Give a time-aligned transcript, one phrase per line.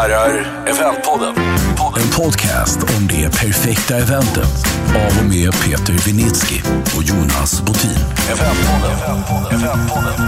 [0.00, 1.34] herrar, Eventpodden.
[1.96, 6.60] En podcast om det perfekta eventet av och med Peter Vinitsky
[6.96, 7.90] och Jonas Botin.
[8.32, 8.96] Eventpodden.
[8.98, 9.60] Eventpodden.
[9.60, 10.26] Eventpodden.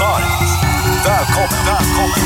[0.00, 1.66] Varmt välkommen.
[1.66, 2.20] välkommen.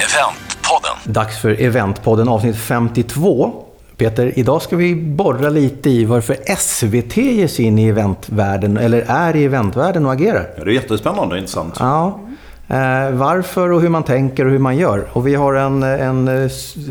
[0.00, 0.96] Eventpodden.
[1.04, 3.71] Dags för Eventpodden avsnitt 52.
[4.02, 9.04] Peter, idag ska vi borra lite i varför SVT ger sig in i eventvärlden, eller
[9.08, 10.50] är i eventvärlden och agerar.
[10.56, 11.76] Ja, det är jättespännande och intressant.
[11.78, 12.20] Ja.
[12.68, 15.08] Eh, varför och hur man tänker och hur man gör.
[15.12, 16.48] Och vi har en, en eh,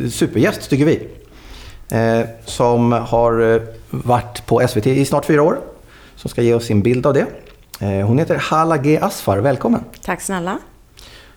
[0.10, 1.08] supergäst, tycker vi.
[1.90, 5.58] Eh, som har eh, varit på SVT i snart fyra år.
[6.16, 7.26] Som ska ge oss sin bild av det.
[7.80, 9.00] Eh, hon heter Hala G.
[9.02, 9.38] Asfar.
[9.38, 9.82] Välkommen!
[10.02, 10.58] Tack snälla.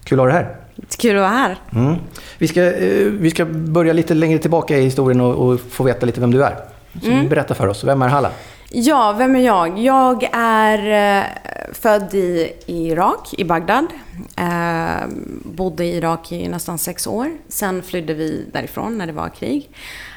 [0.04, 0.63] Kul att ha dig här.
[0.96, 1.58] Kul att vara här.
[1.72, 1.96] Mm.
[2.38, 6.06] Vi, ska, eh, vi ska börja lite längre tillbaka i historien och, och få veta
[6.06, 6.56] lite vem du är.
[7.02, 8.30] Så Berätta för oss, vem är Hala?
[8.76, 9.78] Ja, vem är jag?
[9.78, 11.24] Jag är eh,
[11.72, 13.86] född i Irak, i Bagdad.
[14.36, 15.06] Eh,
[15.44, 17.30] bodde i Irak i nästan sex år.
[17.48, 19.70] Sen flydde vi därifrån när det var krig.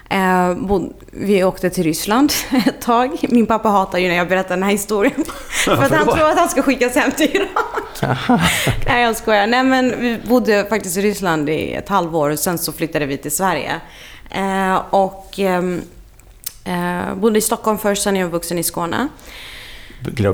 [0.09, 2.33] Eh, bod, vi åkte till Ryssland
[2.67, 3.17] ett tag.
[3.29, 5.23] Min pappa hatar ju när jag berättar den här historien.
[5.65, 7.76] för att han tror att han ska skickas hem till Irak.
[8.85, 9.47] Nej, jag skojar.
[9.47, 13.17] Nej, men vi bodde faktiskt i Ryssland i ett halvår och sen så flyttade vi
[13.17, 13.81] till Sverige.
[14.29, 15.81] Eh, och ehm,
[16.65, 19.07] eh, bodde i Stockholm först, sen är jag vuxen i Skåne.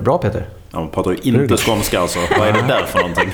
[0.02, 0.50] Bra Peter.
[0.74, 2.20] Ja, man pratar ju inte skånska alltså.
[2.40, 3.34] Vad är det där för någonting?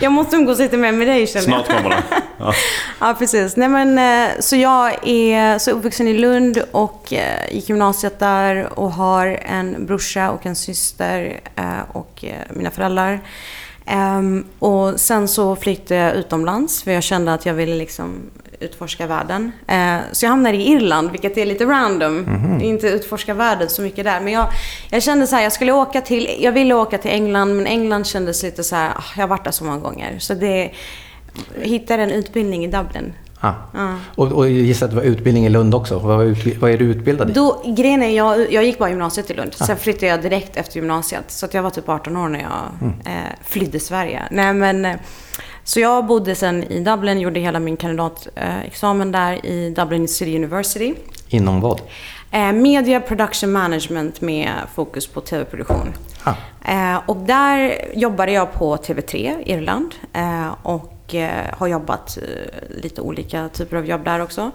[0.00, 1.66] Jag måste umgås lite mer med dig känner jag.
[1.66, 2.02] Snart kommer det.
[2.38, 2.52] Ja.
[3.00, 3.56] Ja, precis.
[3.56, 8.78] Nej, men, eh, så jag är så uppvuxen i Lund och eh, gick gymnasiet där
[8.78, 13.20] och har en brorsa och en syster eh, och eh, mina föräldrar.
[13.86, 18.20] Ehm, och sen så flyttade jag utomlands för jag kände att jag ville liksom
[18.60, 19.52] utforska världen.
[19.66, 22.26] Eh, så jag hamnade i Irland, vilket är lite random.
[22.62, 24.20] Inte utforska världen så mycket där.
[24.20, 24.46] Men jag,
[24.90, 28.06] jag kände så här, jag skulle åka till, jag ville åka till England, men England
[28.06, 30.18] kändes lite så här, ah, jag har varit där så många gånger.
[30.18, 30.70] Så det,
[31.60, 33.12] jag hittade en utbildning i Dublin.
[33.40, 33.52] Ah.
[34.14, 35.98] Och, och jag gissar att det var utbildning i Lund också.
[35.98, 37.32] Vad, utbi- vad är du utbildad i?
[37.32, 39.54] Då, grejen är, jag, jag gick bara gymnasiet i Lund.
[39.54, 41.24] Sen flyttade jag direkt efter gymnasiet.
[41.30, 44.22] Så jag var typ 18 år när jag eh, flydde Sverige.
[44.30, 44.96] Nej, men, eh,
[45.68, 50.36] så jag bodde sen i Dublin, gjorde hela min kandidatexamen examen där i Dublin City
[50.36, 50.94] University.
[51.28, 51.80] Inom vad?
[52.30, 55.94] Eh, media Production Management med fokus på tv-produktion.
[56.24, 56.34] Ah.
[56.72, 59.94] Eh, och där jobbade jag på TV3 Irland.
[60.12, 60.54] Eh,
[61.08, 64.50] och eh, har jobbat eh, lite olika typer av jobb där också.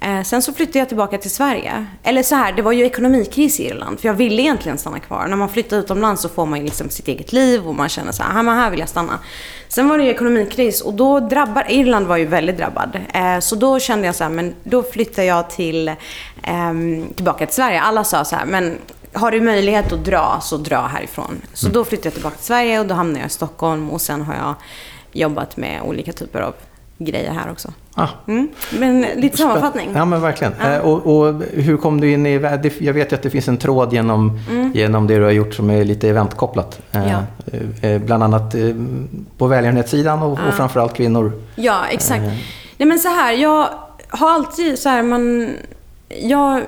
[0.00, 1.86] Eh, sen så flyttade jag tillbaka till Sverige.
[2.02, 4.00] Eller så här, det var ju ekonomikris i Irland.
[4.00, 5.26] För jag ville egentligen stanna kvar.
[5.26, 8.12] När man flyttar utomlands så får man ju liksom sitt eget liv och man känner
[8.12, 9.18] så här, "Ah, här vill jag stanna.
[9.68, 12.98] Sen var det ju ekonomikris och då drabbar, Irland var ju väldigt drabbad.
[13.40, 15.92] Så då kände jag så här, men då flyttar jag till,
[16.42, 17.80] ehm, tillbaka till Sverige.
[17.80, 18.78] Alla sa så här, men
[19.12, 21.42] har du möjlighet att dra, så dra härifrån.
[21.52, 24.22] Så då flyttade jag tillbaka till Sverige och då hamnade jag i Stockholm och sen
[24.22, 24.54] har jag
[25.20, 26.54] jobbat med olika typer av
[26.98, 27.72] grejer här också.
[27.94, 28.08] Ah.
[28.28, 28.48] Mm.
[28.78, 29.90] Men lite sammanfattning.
[29.94, 30.52] Ja, men verkligen.
[30.52, 32.32] Eh, och, och hur kom du in i...
[32.78, 34.40] Jag vet ju att det finns en tråd genom,
[34.74, 36.80] genom det du har gjort som är lite eventkopplat.
[36.92, 37.18] Eh, Ja.
[37.88, 38.54] eh, bland annat
[39.38, 41.32] på välgörenhetssidan och, och framförallt kvinnor.
[41.54, 42.22] Ja, exakt.
[42.76, 43.68] Nej men så här, jag
[44.08, 45.50] har alltid så här, man...
[46.08, 46.62] Jag,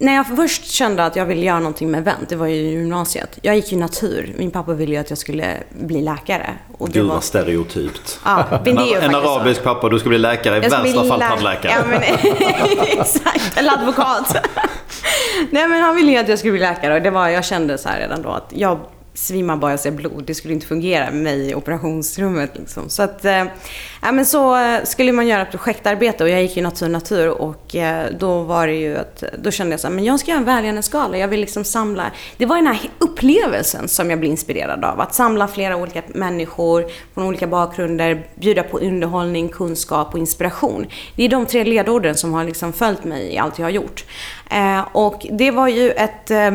[0.00, 2.70] när jag först kände att jag ville göra någonting med event, det var ju i
[2.70, 3.38] gymnasiet.
[3.42, 4.34] Jag gick ju natur.
[4.38, 6.50] Min pappa ville ju att jag skulle bli läkare.
[6.78, 7.14] Och det Gud var...
[7.14, 8.20] vad stereotypt.
[8.24, 9.30] Ja, men det är ju En, faktiskt så.
[9.38, 10.56] arabisk pappa, du ska bli läkare.
[10.56, 11.72] I värsta fall lä- tandläkare.
[11.72, 12.02] Ja, men,
[13.00, 14.36] exakt, eller advokat.
[15.50, 17.78] Nej men han ville ju att jag skulle bli läkare och det var, jag kände
[17.78, 18.78] så här redan då att jag
[19.14, 20.24] svimmar bara jag ser blod.
[20.26, 22.88] Det skulle inte fungera med mig i operationsrummet liksom.
[22.88, 23.44] Så att, eh,
[24.02, 27.76] ja men så eh, skulle man göra projektarbete och jag gick ju natur natur och
[27.76, 30.38] eh, då var det ju att, då kände jag så här, men jag ska göra
[30.38, 31.18] en välgörenhetsgala.
[31.18, 35.00] Jag vill liksom samla, det var den här upplevelsen som jag blev inspirerad av.
[35.00, 40.86] Att samla flera olika människor från olika bakgrunder, bjuda på underhållning, kunskap och inspiration.
[41.16, 44.04] Det är de tre ledorden som har liksom följt mig i allt jag har gjort.
[44.50, 46.50] Eh, och det var ju ett eh,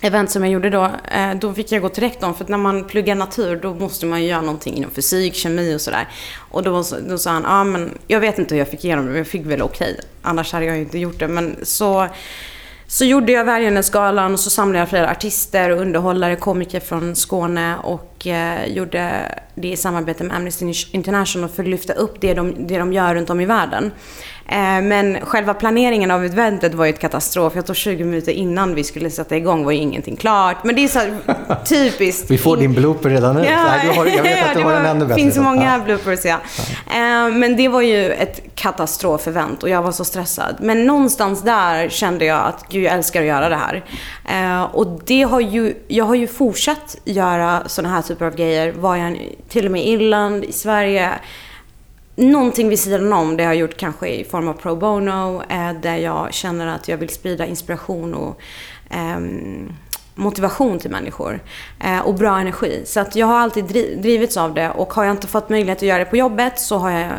[0.00, 2.58] event som jag gjorde då, eh, då fick jag gå till rektorn för att när
[2.58, 6.08] man pluggar natur då måste man ju göra någonting inom fysik, kemi och sådär.
[6.50, 9.10] Och då, då sa han, ja men jag vet inte hur jag fick igenom det,
[9.10, 10.00] men jag fick väl okej.
[10.22, 11.28] Annars hade jag ju inte gjort det.
[11.28, 12.08] Men så,
[12.86, 17.76] så gjorde jag välgörenhetsgalan och så samlade jag flera artister och underhållare, komiker från Skåne
[17.76, 22.34] och och eh, gjorde det i samarbete med Amnesty International för att lyfta upp det
[22.34, 23.90] de, det de gör runt om i världen.
[24.52, 27.52] Eh, men själva planeringen av eventet var ju ett katastrof.
[27.56, 30.56] Jag tror 20 minuter innan vi skulle sätta igång var ju ingenting klart.
[30.64, 31.00] Men det är så
[31.68, 32.30] typiskt.
[32.30, 33.44] Vi får din blooper redan nu.
[33.44, 35.22] Ja, Nej, du har, jag vet att du har en ännu Det bättre.
[35.22, 35.42] finns så.
[35.42, 35.84] många Ja.
[35.84, 36.36] bloopers, ja.
[36.94, 40.56] Eh, Men det var ju ett katastrofevent och jag var så stressad.
[40.60, 43.84] Men någonstans där kände jag att gud, jag älskar att göra det här.
[44.30, 48.72] Eh, Och det har ju, jag har ju fortsatt göra sådana här typer av grejer.
[48.72, 49.18] Var jag
[49.48, 51.10] till och med i Irland, i Sverige.
[52.20, 55.72] Någonting vid sidan om, det har jag gjort kanske i form av pro bono, eh,
[55.82, 58.40] där jag känner att jag vill sprida inspiration och
[58.90, 59.72] ehm,
[60.20, 61.40] motivation till människor
[61.80, 62.82] eh, och bra energi.
[62.84, 63.64] Så att jag har alltid
[64.02, 66.78] drivits av det och har jag inte fått möjlighet att göra det på jobbet så
[66.78, 67.10] har jag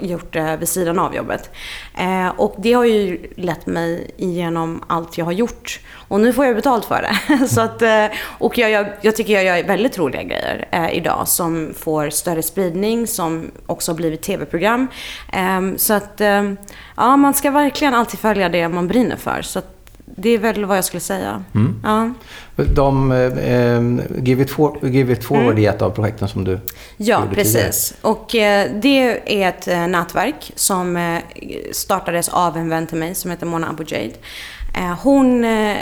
[0.00, 1.50] gjort det vid sidan av jobbet.
[1.98, 5.80] Eh, och det har ju lett mig igenom allt jag har gjort.
[6.08, 7.48] Och nu får jag betalt för det.
[7.48, 8.06] så att, eh,
[8.38, 12.42] och jag, jag, jag tycker jag gör väldigt roliga grejer eh, idag som får större
[12.42, 14.88] spridning, som också har blivit tv-program.
[15.32, 16.52] Eh, så att eh,
[16.96, 19.42] ja, man ska verkligen alltid följa det man brinner för.
[19.42, 19.83] Så att,
[20.16, 21.44] det är väl vad jag skulle säga.
[21.82, 22.10] Ja.
[22.56, 26.62] De, eh, Give, it for, Give It Forward är ett av projekten som du Mm.
[26.96, 27.64] Ja, gjorde tidigare.
[27.66, 27.94] precis.
[28.00, 31.18] Och eh, det är ett eh, nätverk som eh,
[31.72, 34.12] startades av en vän till mig som heter Mona Abu Jaid.
[34.12, 34.63] Eh,
[35.02, 35.76] hon, eh,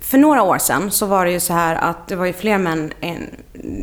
[0.00, 2.58] för några år sedan så var det ju så här att det var ju fler
[2.58, 3.30] män, än,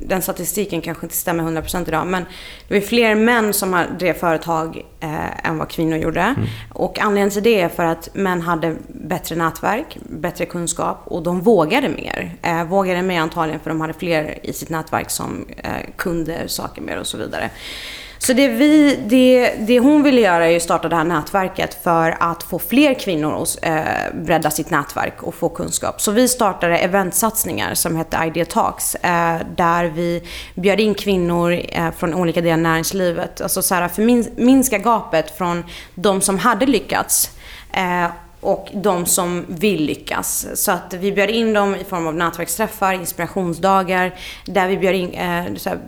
[0.06, 2.24] den statistiken kanske inte stämmer 100% idag, men
[2.68, 6.36] det var ju fler män som drev företag eh, än vad kvinnor gjorde.
[6.74, 11.42] Och anledningen till det är för att män hade bättre nätverk, bättre kunskap och de
[11.42, 12.32] vågade mer.
[12.42, 16.82] Eh, vågade mer antagligen för de hade fler i sitt nätverk som eh, kunde saker
[16.82, 17.50] mer och så vidare.
[18.26, 22.18] Så det, vi, det, det hon ville göra är att starta det här nätverket för
[22.20, 23.84] att få fler kvinnor att eh,
[24.14, 26.02] bredda sitt nätverk och få kunskap.
[26.02, 30.24] Så vi startade eventsatsningar som hette Idea Talks eh, där vi
[30.56, 33.42] bjöd in kvinnor eh, från olika delar av näringslivet.
[33.42, 35.64] Alltså så här, för min, minska gapet från
[35.96, 37.32] de som hade lyckats
[37.74, 40.48] eh, och de som vill lyckas.
[40.54, 44.14] Så att vi bjöd in dem i form av nätverksträffar, inspirationsdagar,
[44.46, 45.80] där vi bjöd in eh, så här,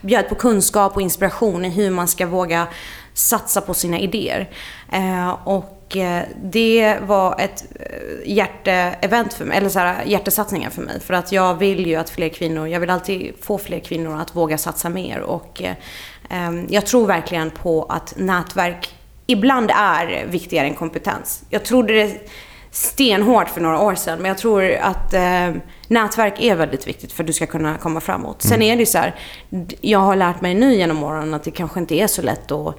[0.00, 2.66] bjöd på kunskap och inspiration i hur man ska våga
[3.14, 4.50] satsa på sina idéer.
[4.92, 10.82] Eh, och eh, det var ett eh, hjärteevent för mig, eller så här, hjärtesatsningar för
[10.82, 11.00] mig.
[11.00, 14.36] För att jag vill ju att fler kvinnor, jag vill alltid få fler kvinnor att
[14.36, 15.20] våga satsa mer.
[15.20, 15.74] Och eh,
[16.30, 18.94] eh jag tror verkligen på att nätverk
[19.26, 21.44] ibland är viktigare än kompetens.
[21.50, 22.30] Jag trodde det
[22.72, 24.18] stenhårt för några år sedan.
[24.18, 25.50] Men jag tror att eh,
[25.88, 28.42] nätverk är väldigt viktigt för att du ska kunna komma framåt.
[28.42, 29.14] Sen är det ju så här,
[29.80, 32.76] jag har lärt mig nu genom åren att det kanske inte är så lätt att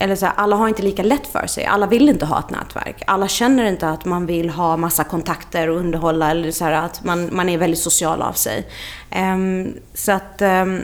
[0.00, 1.64] eller så här, alla har inte lika lätt för sig.
[1.64, 3.02] Alla vill inte ha ett nätverk.
[3.06, 6.30] Alla känner inte att man vill ha massa kontakter och underhålla.
[6.30, 8.66] Eller så här, att man, man är väldigt social av sig.
[9.10, 10.42] Ehm, så att...
[10.42, 10.82] ehm,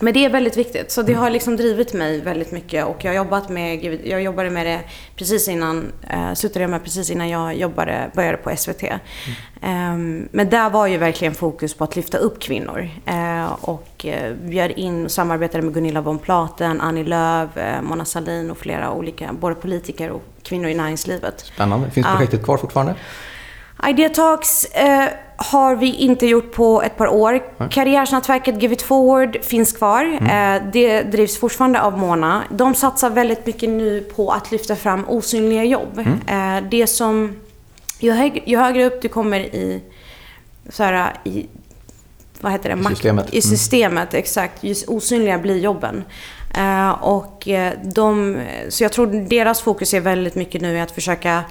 [0.00, 0.90] men det är väldigt viktigt.
[0.90, 2.86] Så det har liksom drivit mig väldigt mycket.
[2.86, 4.80] Och jag har jobbat med, jag jobbade med det
[5.16, 8.82] precis innan, eh, slutade jag med precis innan jag jobbade, började på SVT.
[9.62, 12.88] Ehm, men där var ju verkligen fokus på att lyfta upp kvinnor.
[13.06, 18.04] Eh, och eh, bjöd in och samarbetade med Gunilla von Platen, Annie Lööf, eh, Mona
[18.04, 21.40] Sahlin och flera olika, både politiker och kvinnor i näringslivet.
[21.40, 21.90] Spännande.
[21.90, 22.94] Finns projektet kvar fortfarande?
[23.88, 27.42] Idea Talks eh, har vi inte gjort på ett par år.
[27.70, 30.04] Karriärsnätverket Give It Forward finns kvar.
[30.04, 32.42] Eh, det drivs fortfarande av Mona.
[32.50, 35.98] De satsar väldigt mycket nu på att lyfta fram osynliga jobb.
[36.26, 37.36] Eh, det som...
[37.98, 39.82] Ju, hög, ju högre upp du kommer i...
[40.68, 41.46] Så här, i
[42.40, 42.74] vad heter det?
[42.74, 43.34] Makt- systemet.
[43.34, 44.64] I systemet, exakt.
[44.64, 46.04] Just osynliga blir jobben.
[46.56, 48.38] Eh, och eh, de,
[48.68, 51.44] så jag tror deras fokus är väldigt mycket nu i att försöka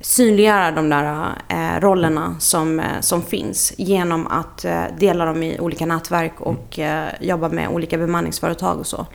[0.00, 5.60] synliggöra de där eh, rollerna som, eh, som finns genom att eh, dela dem i
[5.60, 9.06] olika nätverk och eh, jobba med olika bemanningsföretag och så.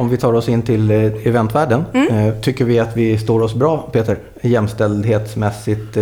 [0.00, 1.84] Om vi tar oss in till eventvärlden.
[1.94, 2.40] Mm.
[2.42, 4.18] Tycker vi att vi står oss bra, Peter?
[4.42, 5.96] Jämställdhetsmässigt,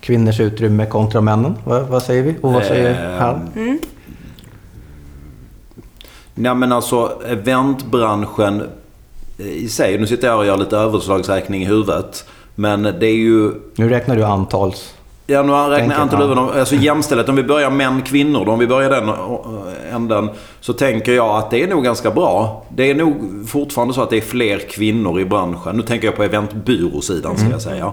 [0.00, 1.54] kvinnors utrymme kontra männen.
[1.64, 2.34] Va, vad säger vi?
[2.42, 3.50] Och vad säger han?
[6.34, 8.62] Nej men alltså eventbranschen
[9.38, 9.98] i sig.
[9.98, 12.24] Nu sitter jag och gör lite överslagsräkning i huvudet.
[12.54, 13.52] Men det är ju...
[13.76, 14.94] Nu räknar du antals...
[15.26, 16.38] Ja, nu räknar jag antal huvuden.
[16.38, 17.28] Alltså jämställdhet.
[17.28, 18.48] Om vi börjar män, kvinnor.
[18.48, 20.30] Om vi börjar den eh, änden.
[20.60, 22.64] Så tänker jag att det är nog ganska bra.
[22.68, 23.16] Det är nog
[23.48, 25.76] fortfarande så att det är fler kvinnor i branschen.
[25.76, 27.92] Nu tänker jag på eventbyråsidan ska jag säga.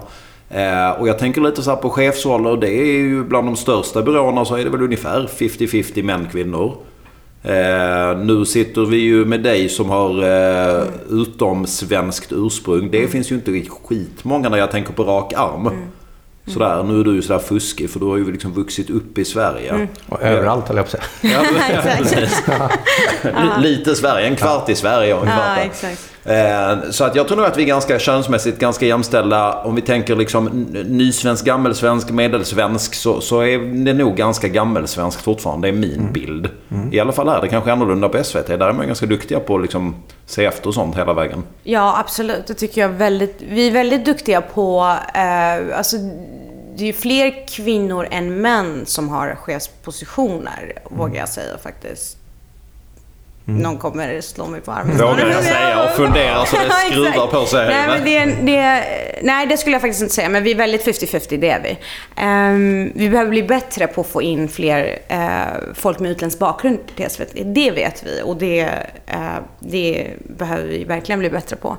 [0.50, 2.58] Eh, och jag tänker lite så här på chefsroller.
[2.58, 6.76] Det är ju bland de största byråerna så är det väl ungefär 50-50 män, kvinnor.
[7.48, 12.92] Eh, nu sitter vi ju med dig som har eh, utom svenskt ursprung.
[12.92, 15.70] Det finns ju inte skitmånga när jag tänker på rak arm.
[16.48, 19.26] Sådär, nu är du ju sådär fuskig för du har ju liksom vuxit upp i
[19.26, 19.88] Sverige.
[20.10, 22.70] Och överallt höll jag på att säga.
[23.60, 25.96] Lite Sverige, en kvart i Sverige och en kvart Ja, där.
[26.26, 29.54] Eh, Så att jag tror nog att vi är ganska könsmässigt ganska jämställda.
[29.64, 30.46] Om vi tänker liksom
[30.88, 35.68] nysvensk, gammelsvensk, medelsvensk så, så är det nog ganska gammelsvenskt fortfarande.
[35.68, 36.50] Det är min bild.
[36.92, 38.48] I alla fall är det kanske annorlunda på SVT.
[38.48, 41.44] Där är man ganska duktiga på att liksom se efter och sånt hela vägen.
[41.64, 42.48] Ja, absolut.
[42.48, 43.42] Det tycker jag väldigt...
[43.50, 44.96] Vi är väldigt duktiga på...
[45.14, 45.98] Eh, alltså,
[46.78, 52.18] det är ju fler kvinnor än män som har chefspositioner, vågar jag säga faktiskt.
[53.48, 54.98] Någon kommer slå mig på armen.
[54.98, 57.68] Vågar jag säga och fundera så det skruvar på sig.
[57.68, 58.86] Nej, men det, det,
[59.22, 60.30] nej, det skulle jag faktiskt inte säga.
[60.30, 61.78] Men vi är väldigt 50-50, det är vi.
[62.16, 65.20] Ehm, vi behöver bli bättre på att få in fler eh,
[65.74, 67.32] folk med utländsk bakgrund till SVT.
[67.46, 68.62] Det vet vi och det,
[69.06, 69.20] eh,
[69.60, 71.78] det behöver vi verkligen bli bättre på.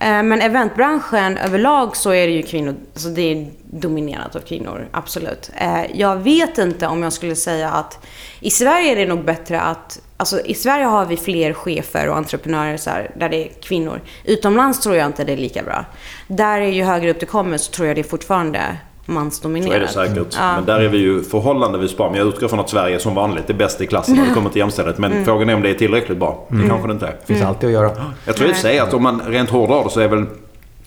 [0.00, 4.88] Eh, men eventbranschen överlag så är det ju kvinnor, alltså det är dominerat av kvinnor,
[4.92, 5.50] absolut.
[5.54, 8.06] Eh, jag vet inte om jag skulle säga att
[8.40, 12.16] i Sverige är det nog bättre att Alltså, I Sverige har vi fler chefer och
[12.16, 14.00] entreprenörer så här, där det är kvinnor.
[14.24, 15.84] Utomlands tror jag inte det är lika bra.
[16.28, 19.74] Där är ju högre upp det kommer så tror jag det är fortfarande så mansdominerat.
[19.74, 20.36] är det säkert.
[20.38, 20.54] Ja.
[20.56, 22.10] Men där är vi ju förhållandevis bra.
[22.10, 24.50] Men jag utgår från att Sverige som vanligt är bäst i klassen när det kommer
[24.50, 24.98] till jämställdhet.
[24.98, 26.44] Men frågan är om det är tillräckligt bra.
[26.48, 27.16] Det kanske det inte är.
[27.20, 27.90] Det finns alltid att göra.
[28.24, 30.24] Jag tror i och sig att om man rent hårdrar så är väl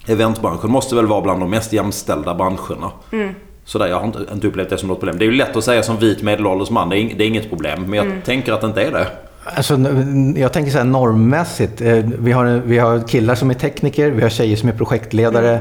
[0.08, 2.92] eventbranschen måste väl vara bland de mest jämställda branscherna.
[3.66, 5.18] Sådär, jag har inte, inte upplevt det som något problem.
[5.20, 7.50] Det är ju lätt att säga som vit medelålders man, det är, det är inget
[7.50, 7.82] problem.
[7.82, 9.08] Men jag tänker att det inte är det.
[9.44, 9.78] Alltså,
[10.36, 11.82] jag tänker så här normmässigt.
[11.82, 15.60] Eh, Vi har, vi har killar som är tekniker, vi har tjejer som är projektledare.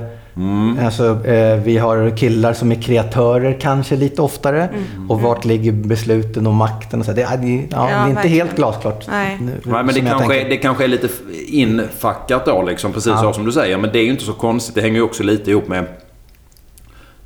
[0.85, 4.69] Alltså, eh, vi har killar som är kreatörer kanske lite oftare.
[5.09, 7.01] Och vart ligger besluten och makten?
[7.01, 7.13] Och så.
[7.13, 8.37] Det, är- det, ja, det är inte verkligen.
[8.47, 9.07] helt glasklart.
[9.09, 9.39] Nej.
[9.41, 11.09] nu, Nej, men det kanske, är, det kanske är lite
[11.47, 13.79] infackat då, liksom, precis så som du säger.
[13.79, 14.75] Men det är ju inte så konstigt.
[14.75, 15.85] Det hänger ju också lite ihop med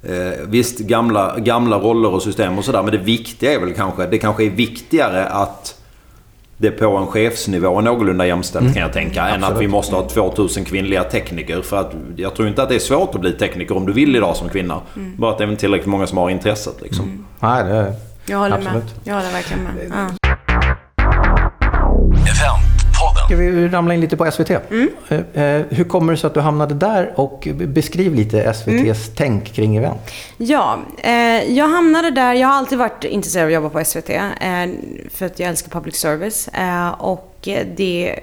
[0.05, 2.83] Eh, visst, gamla, gamla roller och system och sådär.
[2.83, 5.82] Men det viktiga är väl kanske, det kanske är viktigare att
[6.63, 9.29] det på en chefsnivå är någorlunda jämställt kan jag tänka.
[9.29, 11.63] Än att vi måste ha 2000 kvinnliga tekniker.
[11.63, 14.17] För att jag tror inte att det är svårt att bli tekniker om du vill
[14.17, 14.81] idag som kvinna.
[15.17, 17.27] Bara att det är inte tillräckligt många som har intresset liksom.
[17.41, 17.95] Nej, det,
[18.27, 18.75] Jag håller Absolut.
[18.75, 18.93] med.
[19.05, 19.73] Jag håller verkligen med.
[19.91, 20.22] Ja.
[23.33, 24.51] Ska vi ramla in lite på SVT?
[24.51, 24.59] Eh,
[25.43, 27.13] eh, Hur kommer det sig att du hamnade där?
[27.17, 30.01] Och beskriv lite SVTs tänk kring event.
[30.37, 31.13] Ja, eh,
[31.53, 32.35] jag hamnade där.
[32.35, 34.11] Jag har alltid varit intresserad av att jobba på SVT.
[35.11, 36.49] För att jag älskar public service.
[36.99, 38.19] Och det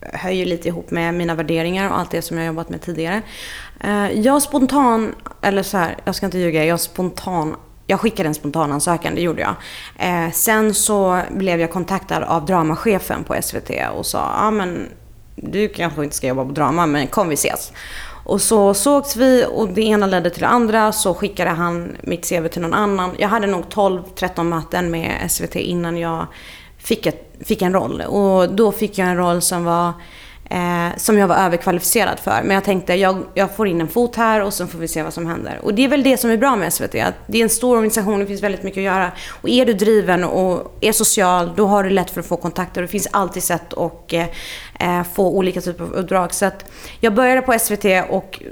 [0.00, 2.82] hör ju lite ihop med mina värderingar och allt det som jag har jobbat med
[2.82, 3.22] tidigare.
[4.14, 6.64] Jag spontan, eller så här, jag ska inte ljuga.
[6.64, 7.56] Jag spontan
[7.86, 9.54] jag skickade en spontanansökan, det gjorde jag.
[9.98, 14.88] Eh, sen så blev jag kontaktad av dramachefen på SVT och sa, ja men
[15.36, 17.72] du kanske inte ska jobba på drama, men kom vi ses.
[18.24, 20.92] Och så sågs vi och det ena ledde till det andra.
[20.92, 23.10] Så skickade han mitt CV till någon annan.
[23.18, 26.26] Jag hade nog 12-13 möten med SVT innan jag
[26.78, 28.00] fick, ett, fick en roll.
[28.00, 29.92] Och då fick jag en roll som var
[30.54, 32.40] eh, som jag var överkvalificerad för.
[32.44, 35.02] Men jag tänkte, jag, jag får in en fot här och så får vi se
[35.02, 35.60] vad som händer.
[35.62, 36.94] Och det är väl det som är bra med SVT.
[36.94, 39.12] Att det är en stor organisation, det finns väldigt mycket att göra.
[39.42, 42.82] Och är du driven och är social, då har du lätt för att få kontakter.
[42.82, 44.26] Det finns alltid sätt att eh,
[44.80, 46.34] eh, få olika typer av uppdrag.
[46.34, 46.64] Så att
[47.00, 48.42] jag började på SVT och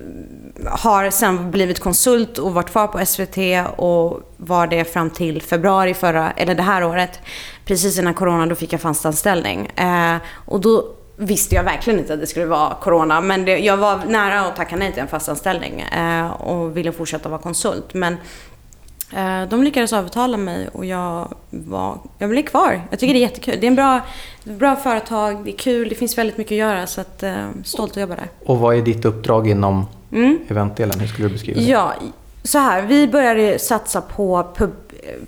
[0.67, 3.39] har sen blivit konsult och varit kvar på SVT
[3.77, 7.21] och var det fram till februari förra, eller det här året.
[7.65, 9.67] Precis innan corona, då fick jag fast anställning.
[9.67, 10.17] Eh,
[10.47, 10.85] och då
[11.17, 13.21] visste jag verkligen inte att det skulle vara corona.
[13.21, 16.93] Men det, jag var nära att tacka nej till en fast anställning eh, och ville
[16.93, 17.95] fortsätta vara konsult.
[17.95, 18.17] Men
[19.13, 22.83] eh, de lyckades övertala mig och jag, var, jag blev kvar.
[22.91, 23.57] Jag tycker det är jättekul.
[23.61, 24.01] Det är en bra,
[24.45, 26.87] bra företag, det är kul, det finns väldigt mycket att göra.
[26.87, 28.29] Så att, eh, stolt att jobba där.
[28.47, 29.87] Och vad är ditt uppdrag inom
[30.49, 31.01] eventdelen?
[31.01, 31.67] Hur skulle du beskriva det?
[31.67, 31.95] Ja,
[32.45, 32.83] så här.
[32.83, 34.73] Vi började satsa på pub,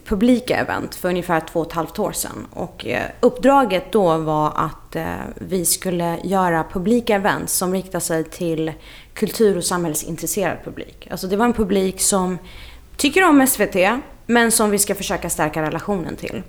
[0.05, 2.47] publika event för ungefär två och ett halvt år sedan.
[2.51, 5.05] Och eh, uppdraget då var att eh,
[5.35, 8.73] vi skulle göra publika event som riktar sig till
[9.15, 11.09] kultur och samhällsintresserad publik.
[11.11, 12.39] Alltså det var en publik som
[12.97, 13.77] tycker om SVT,
[14.27, 16.43] men som vi ska försöka stärka relationen till.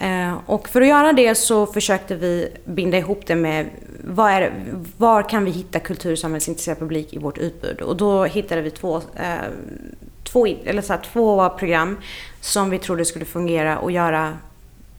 [0.00, 3.66] Eh, och för att göra det så försökte vi binda ihop det med
[4.04, 4.52] var, är,
[4.96, 7.80] var kan vi hitta kultur och samhällsintresserad publik i vårt utbud?
[7.80, 9.34] Och då hittade vi två, eh,
[10.24, 11.96] två, eller så här, två program
[12.42, 14.38] som vi trodde skulle fungera och göra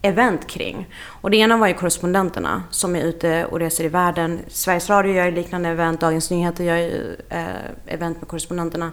[0.01, 0.87] event kring.
[1.21, 4.39] Och det ena var ju korrespondenterna som är ute och reser i världen.
[4.47, 7.45] Sveriges Radio gör ju liknande event, Dagens Nyheter gör ju eh,
[7.87, 8.91] event med korrespondenterna.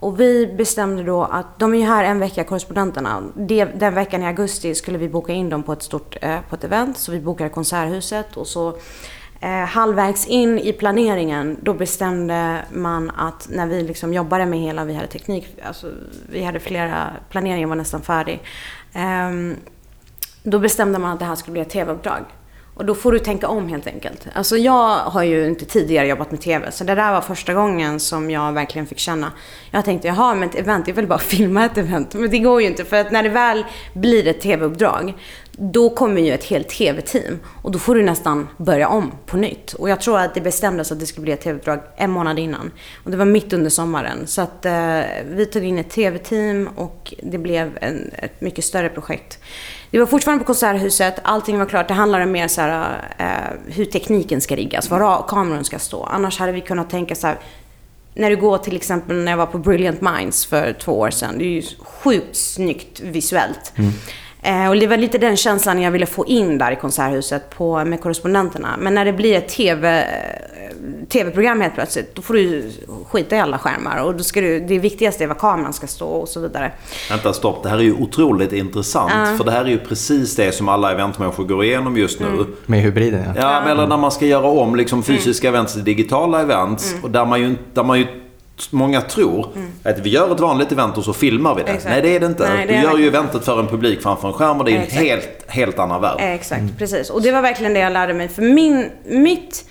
[0.00, 3.22] Och vi bestämde då att de är ju här en vecka, korrespondenterna.
[3.34, 6.54] Det, den veckan i augusti skulle vi boka in dem på ett stort eh, på
[6.54, 6.98] ett event.
[6.98, 8.78] Så vi bokade Konserthuset och så
[9.40, 14.84] Eh, halvvägs in i planeringen, då bestämde man att när vi liksom jobbade med hela,
[14.84, 15.92] vi hade teknik, alltså
[16.30, 18.42] vi hade flera, planeringen var nästan färdig.
[18.92, 19.56] Eh,
[20.42, 22.24] då bestämde man att det här skulle bli ett TV-uppdrag.
[22.78, 24.26] Och då får du tänka om helt enkelt.
[24.32, 28.00] Alltså jag har ju inte tidigare jobbat med TV, så det där var första gången
[28.00, 29.32] som jag verkligen fick känna.
[29.70, 32.14] Jag tänkte, jaha, men ett event, är väl bara att filma ett event.
[32.14, 35.14] Men det går ju inte, för att när det väl blir ett TV-uppdrag,
[35.52, 37.38] då kommer ju ett helt TV-team.
[37.62, 39.72] Och då får du nästan börja om på nytt.
[39.72, 42.70] Och jag tror att det bestämdes att det skulle bli ett TV-uppdrag en månad innan.
[43.04, 44.26] Och det var mitt under sommaren.
[44.26, 48.88] Så att eh, vi tog in ett TV-team och det blev en, ett mycket större
[48.88, 49.38] projekt.
[49.90, 51.88] Det var fortfarande på Konserthuset, allting var klart.
[51.88, 56.04] Det handlade mer så här, eh, hur tekniken ska riggas, var kameran ska stå.
[56.04, 57.38] Annars hade vi kunnat tänka så här,
[58.14, 61.38] när du går till exempel när jag var på Brilliant Minds för två år sedan.
[61.38, 63.72] Det är ju sjukt snyggt visuellt.
[63.76, 63.92] Mm.
[64.48, 67.84] Eh, och det var lite den känslan jag ville få in där i Konserthuset på,
[67.84, 68.76] med korrespondenterna.
[68.78, 70.04] Men när det blir ett TV,
[71.08, 72.70] tv-program helt plötsligt, då får du
[73.10, 74.02] skita i alla skärmar.
[74.04, 76.72] Och då ska du, det viktigaste är var kameran ska stå och så vidare.
[77.10, 77.62] Vänta, stopp.
[77.62, 79.12] Det här är ju otroligt intressant.
[79.12, 79.36] Uh.
[79.36, 82.26] För det här är ju precis det som alla eventmänniskor går igenom just nu.
[82.26, 82.46] Mm.
[82.66, 83.32] Med hybriden, ja.
[83.36, 85.54] Ja, eller när man ska göra om liksom, fysiska mm.
[85.54, 86.92] events till digitala events.
[86.92, 87.04] Mm.
[87.04, 88.06] Och där man ju, där man ju
[88.70, 89.70] många tror mm.
[89.82, 91.70] att vi gör ett vanligt event och så filmar vi det.
[91.70, 91.90] Exakt.
[91.90, 92.48] Nej, det är det inte.
[92.54, 94.82] Nej, det du gör ju eventet för en publik framför en skärm och det är
[94.82, 95.00] Exakt.
[95.00, 96.16] en helt, helt annan värld.
[96.20, 96.76] Exakt, mm.
[96.76, 97.10] precis.
[97.10, 98.28] Och det var verkligen det jag lärde mig.
[98.28, 99.64] För min, mitt,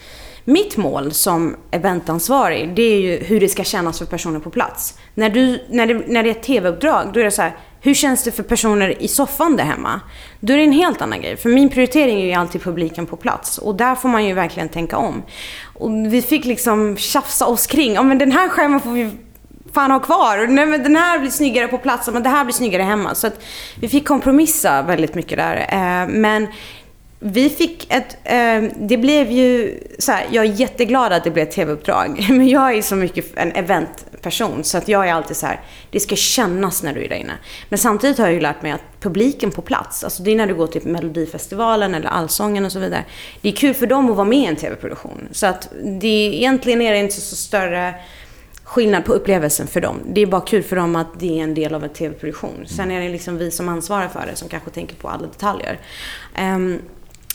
[0.46, 4.98] mitt mål som eventansvarig, det är ju hur det ska kännas för personer på plats.
[5.14, 7.56] När, du, när, det, när det är ett TV-uppdrag, då är det så här,
[7.88, 10.02] hur känns det för personer i soffan där hemma?
[10.40, 11.38] Då är det en helt annan grej.
[11.38, 13.58] För min prioritering är ju alltid publiken på plats.
[13.58, 15.24] Och där får man ju verkligen tänka om.
[15.74, 19.12] Och vi fick liksom tjafsa oss kring, ja men den här skärmen får vi
[19.74, 20.48] fan ha kvar.
[20.48, 23.16] Nej, men den här blir snyggare på plats, men det här blir snyggare hemma.
[23.16, 23.44] Så att
[23.80, 25.58] vi fick kompromissa väldigt mycket där.
[25.72, 26.48] Eh, men
[27.20, 31.48] vi fick ett, eh, det blev ju så här, jag är jätteglad att det blev
[31.48, 32.26] ett tv-uppdrag.
[32.30, 36.00] Men jag är så mycket en eventperson så att jag är alltid så här, det
[36.00, 37.34] ska kännas när du är där inne.
[37.70, 40.48] Men samtidigt har jag ju lärt mig att publiken på plats, alltså det är när
[40.48, 43.06] du går till Melodifestivalen eller Allsången och så vidare.
[43.42, 45.28] Det är kul för dem att vara med i en tv-produktion.
[45.32, 47.96] Så att det, egentligen är det inte så större
[48.64, 50.00] skillnad på upplevelsen för dem.
[50.06, 52.66] Det är bara kul för dem att det är en del av en tv-produktion.
[52.68, 55.80] Sen är det liksom vi som ansvarar för det som kanske tänker på alla detaljer.
[56.42, 56.82] Um,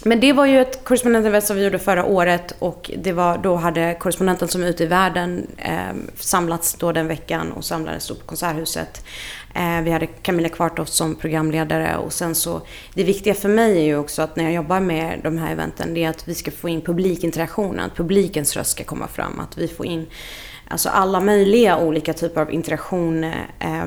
[0.05, 3.57] men det var ju ett korrespondentinvent som vi gjorde förra året och det var, då
[3.57, 8.15] hade korrespondenten som är ute i världen eh, samlats då den veckan och samlades då
[8.15, 9.05] på Konserthuset.
[9.55, 12.61] Eh, vi hade Camilla Kvartoft som programledare och sen så,
[12.95, 15.95] det viktiga för mig är ju också att när jag jobbar med de här eventen,
[15.95, 19.59] det är att vi ska få in publikinteraktionen, att publikens röst ska komma fram, att
[19.59, 20.07] vi får in
[20.69, 23.87] alltså alla möjliga olika typer av interaktion, eh,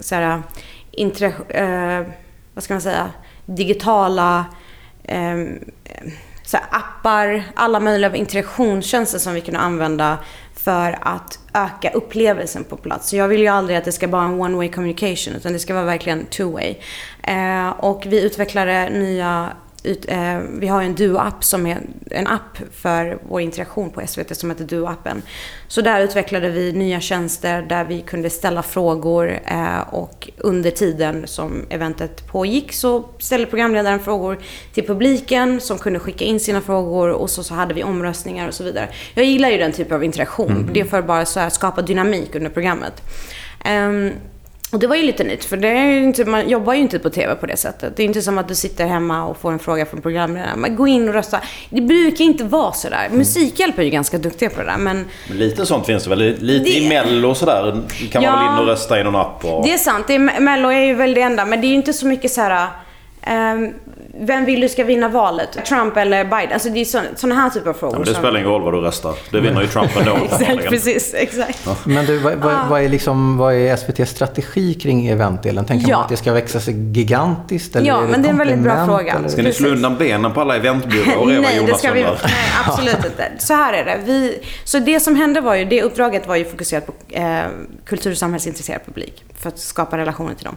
[0.00, 0.42] såhär,
[0.90, 2.06] intera, eh,
[2.54, 3.10] vad ska man säga,
[3.46, 4.44] digitala
[5.04, 5.58] Ehm,
[6.44, 10.18] så appar, alla möjliga interaktionstjänster som vi kunde använda
[10.54, 13.08] för att öka upplevelsen på plats.
[13.08, 15.58] Så jag vill ju aldrig att det ska vara en one way communication utan det
[15.58, 16.74] ska vara verkligen two way.
[17.22, 22.58] Eh, och vi utvecklade nya ut, eh, vi har en Duo-app som är en app
[22.72, 25.22] för vår interaktion på SVT som heter Duo-appen.
[25.68, 31.26] Så där utvecklade vi nya tjänster där vi kunde ställa frågor eh, och under tiden
[31.26, 34.38] som eventet pågick så ställde programledaren frågor
[34.74, 38.54] till publiken som kunde skicka in sina frågor och så, så hade vi omröstningar och
[38.54, 38.88] så vidare.
[39.14, 40.50] Jag gillar ju den typen av interaktion.
[40.50, 40.70] Mm.
[40.72, 43.02] Det är för bara så här, skapa dynamik under programmet.
[43.64, 44.12] Um,
[44.72, 47.10] och det var ju lite nytt, för det är inte, man jobbar ju inte på
[47.10, 47.96] TV på det sättet.
[47.96, 50.60] Det är inte som att du sitter hemma och får en fråga från programledaren.
[50.60, 51.40] Men gå in och rösta.
[51.70, 53.04] Det brukar inte vara sådär.
[53.06, 53.18] Mm.
[53.18, 55.04] Musikhjälp är ju ganska duktiga på det där, men...
[55.28, 56.36] men lite sånt finns det väl?
[56.38, 56.78] Lite det...
[56.78, 57.82] i Mello och sådär
[58.12, 59.44] kan ja, man väl in och rösta i någon app?
[59.44, 59.64] Och...
[59.64, 60.04] Det är sant.
[60.06, 62.30] Det är, Mello är ju väl det enda, men det är ju inte så mycket
[62.30, 62.68] så här...
[63.54, 63.74] Um,
[64.14, 65.64] vem vill du ska vinna valet?
[65.64, 66.52] Trump eller Biden?
[66.52, 67.94] Alltså det är sådana här typer av frågor.
[67.94, 69.14] Ja, men det spelar ingen roll vad du röstar.
[69.30, 70.18] Det vinner ju Trump ändå.
[70.24, 71.14] exakt, precis.
[71.14, 71.62] Exakt.
[71.66, 71.76] Ja.
[71.84, 75.64] Men du, vad, vad, vad, är liksom, vad är SVTs strategi kring eventdelen?
[75.64, 75.96] Tänker ja.
[75.96, 77.76] man att det ska växa sig gigantiskt?
[77.76, 79.14] Eller ja, det men det är en väldigt bra fråga.
[79.14, 79.28] Eller?
[79.28, 81.40] Ska ni slå undan benen på alla eventbyråer?
[81.40, 82.12] nej, det ska vi Nej,
[82.66, 83.32] absolut inte.
[83.38, 83.98] Så här är det.
[84.04, 87.42] Vi, så det som hände var ju, det uppdraget var ju fokuserat på eh,
[87.84, 89.24] kultur och samhällsintresserad publik.
[89.38, 90.56] För att skapa relationer till dem.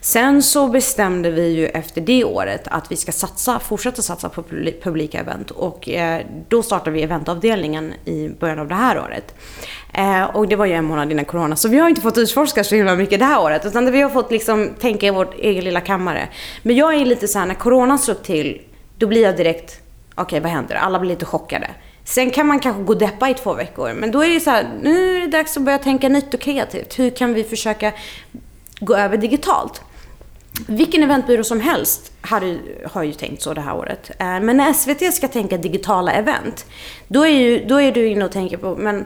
[0.00, 4.28] Sen så bestämde vi ju efter det året att vi vi ska satsa, fortsätta satsa
[4.28, 4.42] på
[4.82, 5.50] publika event.
[5.50, 9.34] Och eh, då startade vi eventavdelningen i början av det här året.
[9.92, 11.56] Eh, och det var ju en månad innan corona.
[11.56, 13.66] Så vi har inte fått utforska så himla mycket det här året.
[13.66, 16.28] Utan vi har fått liksom tänka i vår egen lilla kammare.
[16.62, 18.62] Men jag är lite så här, när corona slog till,
[18.98, 19.80] då blir jag direkt,
[20.14, 20.74] okej okay, vad händer?
[20.74, 21.70] Alla blir lite chockade.
[22.04, 23.92] Sen kan man kanske gå och deppa i två veckor.
[23.94, 26.40] Men då är det så här, nu är det dags att börja tänka nytt och
[26.40, 26.98] kreativt.
[26.98, 27.92] Hur kan vi försöka
[28.80, 29.82] gå över digitalt?
[30.66, 34.10] Vilken eventbyrå som helst har, har ju tänkt så det här året.
[34.18, 36.66] Eh, men när SVT ska tänka digitala event,
[37.08, 39.04] då är, ju, då är du inne och tänker på, men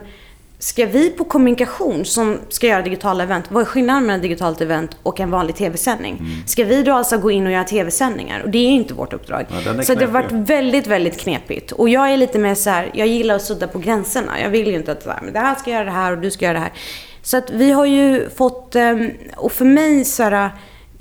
[0.61, 4.61] Ska vi på kommunikation som ska göra digitala event, vad är skillnaden mellan ett digitalt
[4.61, 6.17] event och en vanlig tv-sändning?
[6.19, 6.47] Mm.
[6.47, 8.41] Ska vi då alltså gå in och göra tv-sändningar?
[8.41, 9.45] Och det är inte vårt uppdrag.
[9.65, 11.71] Ja, så det har varit väldigt, väldigt knepigt.
[11.71, 14.41] Och jag är lite mer så här, jag gillar att sudda på gränserna.
[14.41, 16.45] Jag vill ju inte att men det här ska göra det här och du ska
[16.45, 16.73] göra det här.
[17.21, 20.51] Så att vi har ju fått, ehm, och för mig så här,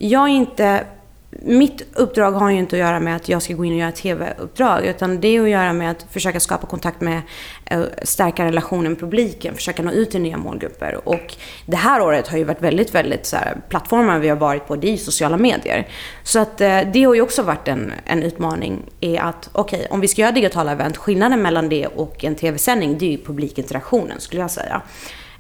[0.01, 0.85] jag är inte
[1.31, 3.93] mitt uppdrag har ju inte att göra med att jag ska gå in och göra
[3.93, 4.85] tv-uppdrag.
[4.87, 7.23] Utan det är att göra med att försöka skapa kontakt med,
[7.65, 11.09] eh, stärka relationen med publiken, försöka nå ut till nya målgrupper.
[11.09, 11.35] Och
[11.67, 14.77] det här året har ju varit väldigt, väldigt så här, plattformar vi har varit på,
[14.77, 15.89] det är sociala medier.
[16.23, 18.83] Så att eh, det har ju också varit en, en utmaning.
[19.01, 22.35] Är att, okej, okay, om vi ska göra digitala event, skillnaden mellan det och en
[22.35, 24.83] tv-sändning, det är ju publikinteraktionen skulle jag säga.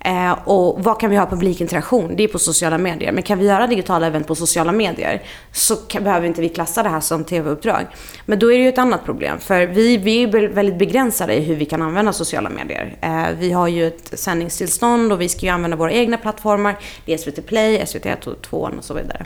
[0.00, 2.16] Eh, och vad kan vi ha publikinteraktion?
[2.16, 3.12] Det är på sociala medier.
[3.12, 6.82] Men kan vi göra digitala event på sociala medier så kan, behöver inte vi klassa
[6.82, 7.86] det här som tv-uppdrag.
[8.26, 9.38] Men då är det ju ett annat problem.
[9.38, 12.96] För vi, vi är väldigt begränsade i hur vi kan använda sociala medier.
[13.00, 16.78] Eh, vi har ju ett sändningstillstånd och vi ska ju använda våra egna plattformar.
[17.04, 18.06] Det är SVT Play, SVT
[18.42, 19.24] 2 och så vidare.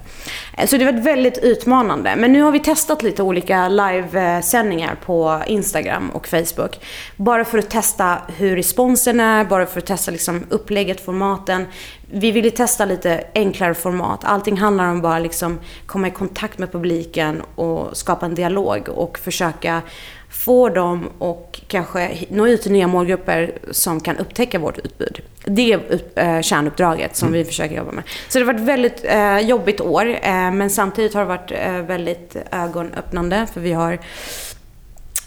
[0.59, 2.17] Eh, så det har varit väldigt utmanande.
[2.17, 6.81] Men nu har vi testat lite olika livesändningar på Instagram och Facebook.
[7.17, 11.66] Bara för att testa hur responsen är, bara för att testa liksom upplägget, formaten.
[12.11, 14.20] Vi ville testa lite enklare format.
[14.25, 19.18] Allting handlar om bara liksom komma i kontakt med publiken och skapa en dialog och
[19.18, 19.83] försöka
[20.31, 25.20] få dem och kanske nå ut till nya målgrupper som kan upptäcka vårt utbud.
[25.44, 25.81] Det är
[26.14, 27.38] äh, kärnuppdraget som mm.
[27.38, 28.05] vi försöker jobba med.
[28.29, 31.51] Så det har varit ett väldigt äh, jobbigt år, äh, men samtidigt har det varit
[31.88, 33.98] väldigt ögonöppnande för vi har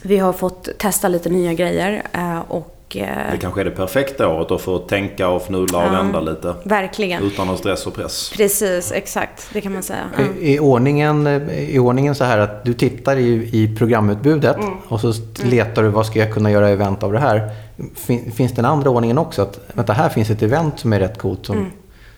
[0.01, 2.03] vi har fått testa lite nya grejer
[2.47, 5.91] och Eh, det kanske är det perfekta året att få tänka och fnula och ja,
[5.91, 6.55] vända lite.
[6.63, 7.23] Verkligen.
[7.23, 8.31] Utan någon stress och press.
[8.35, 9.49] Precis, exakt.
[9.53, 10.03] Det kan man säga.
[10.17, 10.23] Ja.
[10.23, 14.73] I, i, ordningen, I ordningen så här att du tittar i, i programutbudet mm.
[14.87, 15.49] och så mm.
[15.49, 17.49] letar du vad ska jag kunna göra event av det här.
[17.95, 19.41] Fin, finns den andra ordningen också?
[19.41, 21.45] Att vänta, här finns ett event som är rätt coolt.
[21.45, 21.71] Som, mm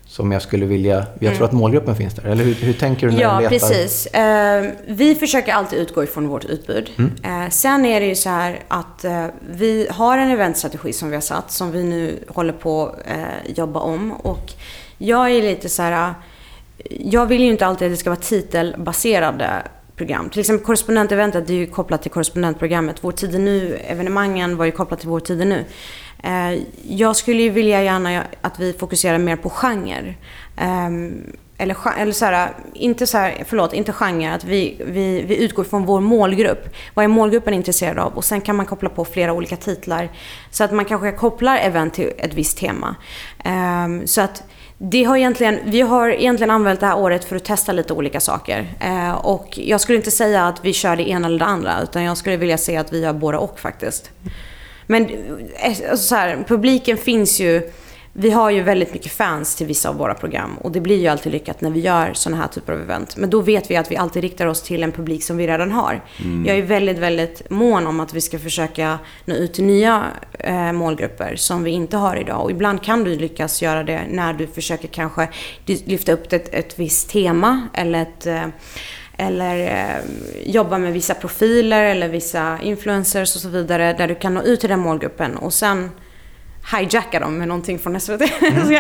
[0.07, 0.95] som jag skulle vilja...
[0.95, 1.43] Jag tror mm.
[1.43, 2.25] att målgruppen finns där.
[2.25, 3.55] Eller hur, hur tänker du när ja, du letar?
[3.55, 4.05] Ja, precis.
[4.05, 6.89] Eh, vi försöker alltid utgå ifrån vårt utbud.
[6.97, 7.43] Mm.
[7.43, 11.15] Eh, sen är det ju så här att eh, vi har en eventstrategi som vi
[11.15, 14.11] har satt, som vi nu håller på att jobba om.
[14.11, 14.53] Och
[14.97, 16.13] jag är lite så här...
[16.89, 19.63] Jag vill ju inte alltid att det ska vara titelbaserade
[19.97, 20.29] program.
[20.29, 22.95] Till exempel korrespondenteventet, det är ju kopplat till korrespondentprogrammet.
[23.01, 25.63] Vår Tid Nu-evenemangen var ju kopplat till Vår Tid Nu.
[26.23, 30.15] Eh, jag skulle ju vilja gärna att vi fokuserar mer på genre.
[30.57, 35.37] Ehm, eller, eller så här, inte så här, förlåt, inte genre, att vi, vi, vi
[35.37, 36.75] utgår från vår målgrupp.
[36.93, 38.13] Vad är målgruppen intresserad av?
[38.13, 40.09] Och sen kan man koppla på flera olika titlar.
[40.51, 42.95] Så att man kanske kopplar event till ett visst tema.
[43.43, 44.43] Ehm, så att
[44.77, 48.19] det har egentligen, vi har egentligen använt det här året för att testa lite olika
[48.19, 48.73] saker.
[48.79, 52.03] Eh, och jag skulle inte säga att vi kör det ena eller det andra, utan
[52.03, 54.11] jag skulle vilja se att vi gör båda och faktiskt.
[54.87, 57.71] Men eh, alltså så här, publiken finns ju.
[58.19, 61.07] Vi har ju väldigt mycket fans till vissa av våra program och det blir ju
[61.07, 63.17] alltid lyckat när vi gör sådana här typer av event.
[63.17, 65.71] Men då vet vi att vi alltid riktar oss till en publik som vi redan
[65.71, 66.01] har.
[66.23, 66.45] Mm.
[66.45, 70.03] Jag är väldigt, väldigt mån om att vi ska försöka nå ut till nya
[70.39, 72.43] eh, målgrupper som vi inte har idag.
[72.43, 75.29] Och ibland kan du lyckas göra det när du försöker kanske
[75.65, 78.45] lyfta upp ett, ett visst tema eller ett eh,
[79.17, 84.33] eller eh, jobba med vissa profiler eller vissa influencers och så vidare där du kan
[84.33, 85.89] nå ut till den målgruppen och sen
[86.75, 88.21] hijacka dem med någonting från SVT.
[88.41, 88.57] Mm.
[88.67, 88.77] mm.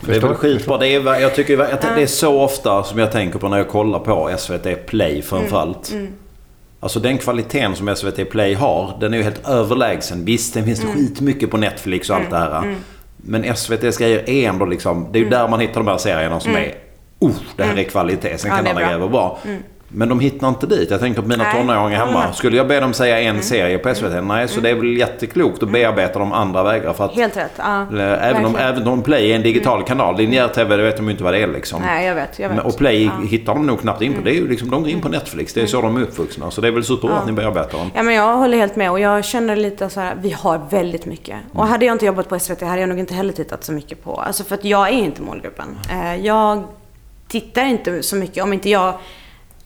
[0.00, 0.78] Det är väl skitbra.
[0.78, 1.56] Det är, jag tycker,
[1.96, 5.90] det är så ofta som jag tänker på när jag kollar på SVT Play framförallt.
[5.90, 6.02] Mm.
[6.02, 6.14] Mm.
[6.80, 10.24] Alltså den kvaliteten som SVT Play har, den är ju helt överlägsen.
[10.24, 10.94] Visst, det finns mm.
[10.94, 12.58] skitmycket på Netflix och allt det här.
[12.58, 12.76] Mm.
[13.16, 15.08] Men SVTs grejer är ändå liksom...
[15.12, 16.74] Det är ju där man hittar de här serierna som är...
[17.18, 18.38] Oh, det här är kvalitet.
[18.38, 19.38] Sen kan ja, andra grejer vara bra.
[19.96, 20.90] Men de hittar inte dit.
[20.90, 22.32] Jag tänker på mina tonåringar hemma.
[22.32, 23.42] Skulle jag be dem säga en mm.
[23.42, 24.12] serie på SVT?
[24.12, 24.28] Mm.
[24.28, 25.72] Nej, så det är väl jätteklokt att mm.
[25.72, 26.92] bearbeta de andra vägar.
[26.92, 27.52] För att, Helt rätt.
[27.56, 27.86] Ja,
[28.20, 29.86] även, om, även om Play är en digital mm.
[29.86, 30.16] kanal.
[30.16, 31.82] Linjär TV, det vet de ju inte vad det är liksom.
[31.82, 32.38] Nej, jag vet.
[32.38, 32.64] Jag vet.
[32.64, 33.26] Och Play ja.
[33.26, 34.20] hittar de nog knappt in på.
[34.20, 35.52] Det är ju liksom, de går in på Netflix.
[35.52, 36.50] Det är så de är uppvuxna.
[36.50, 37.20] Så det är väl superbra ja.
[37.20, 37.90] att ni bearbetar dem.
[37.94, 38.90] Ja, men jag håller helt med.
[38.90, 41.36] Och jag känner lite så här, vi har väldigt mycket.
[41.52, 44.04] Och hade jag inte jobbat på SVT hade jag nog inte heller tittat så mycket
[44.04, 44.14] på.
[44.14, 45.78] Alltså för att jag är inte målgruppen.
[45.90, 46.62] Eh, jag
[47.28, 48.44] tittar inte så mycket.
[48.44, 48.94] Om inte jag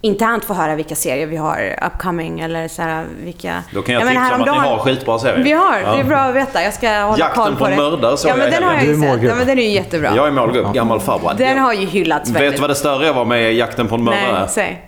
[0.01, 3.63] internt få höra vilka serier vi har upcoming eller så här, vilka...
[3.75, 5.45] Då kan jag, jag tipsa om att ni har skitbra serier.
[5.45, 5.93] Vi har, ja.
[5.93, 6.63] det är bra att veta.
[6.63, 7.77] Jag ska hålla Jakten koll på, på det.
[7.77, 9.23] mördare såg ja, men jag den har jag ju sett.
[9.23, 10.13] Ja, men den är ju jättebra.
[10.17, 11.35] Jag är målgrupp, gammal farbror.
[11.39, 12.43] Den har ju hyllats väldigt.
[12.43, 14.39] Vet du vad det större var med Jakten på en mördare?
[14.39, 14.88] Nej, säg.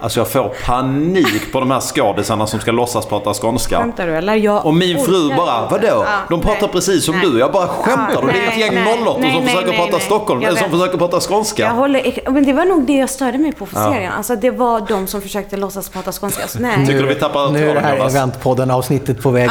[0.00, 3.78] Alltså jag får panik på de här skådisarna som ska låtsas prata skånska.
[3.78, 4.34] Skämtar du eller?
[4.34, 5.86] Jag Och min fru bara, vadå?
[5.86, 6.70] Ja, De pratar nej.
[6.72, 7.26] precis som Nej.
[7.30, 7.38] du.
[7.38, 8.32] Jag bara, skämtar du?
[8.32, 8.98] Det är ett gäng nej.
[9.06, 10.00] 08 Nej, som nej, försöker nej, prata nej.
[10.00, 10.80] Stockholm, eller som vet.
[10.80, 11.62] försöker prata skånska.
[11.62, 14.12] Jag håller, men det var nog det jag störde mig på för serien.
[14.12, 16.42] Alltså det var de som försökte låtsas prata skånska.
[16.42, 16.86] Alltså, nej.
[16.86, 18.06] Tycker du vi tappar Nu är det tråden, här?
[18.08, 19.50] Eventpodden-avsnittet på väg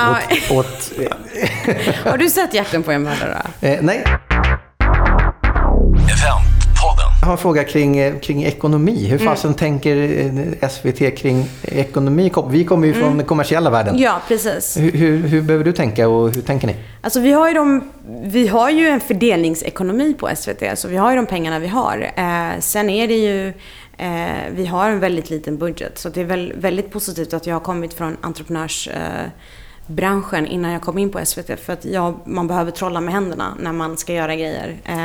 [0.49, 0.55] Ja.
[0.55, 0.57] åt...
[0.57, 0.91] åt
[2.11, 3.37] Har du sett Jakten på en mördare?
[3.61, 4.03] eh, nej.
[7.21, 9.07] Jag har en fråga kring, eh, kring ekonomi.
[9.07, 9.97] Hur fasen tänker
[10.61, 12.31] eh, SVT kring ekonomi?
[12.49, 13.97] Vi kommer ju från den kommersiella världen.
[13.97, 14.77] Ja, precis.
[14.77, 16.75] Hur, hur, hur behöver du tänka och hur tänker ni?
[17.01, 17.89] Alltså vi har ju, de,
[18.23, 22.11] vi har ju en fördelningsekonomi på SVT, så vi har ju de pengarna vi har.
[22.15, 23.47] Eh, sen är det ju,
[23.97, 27.55] eh, vi har en väldigt liten budget, så det är väl, väldigt positivt att jag
[27.55, 29.31] har kommit från entreprenörsbranschen eh,
[29.87, 31.59] branschen innan jag kom in på SVT.
[31.59, 34.77] För att jag, man behöver trolla med händerna när man ska göra grejer.
[34.85, 34.95] Eh,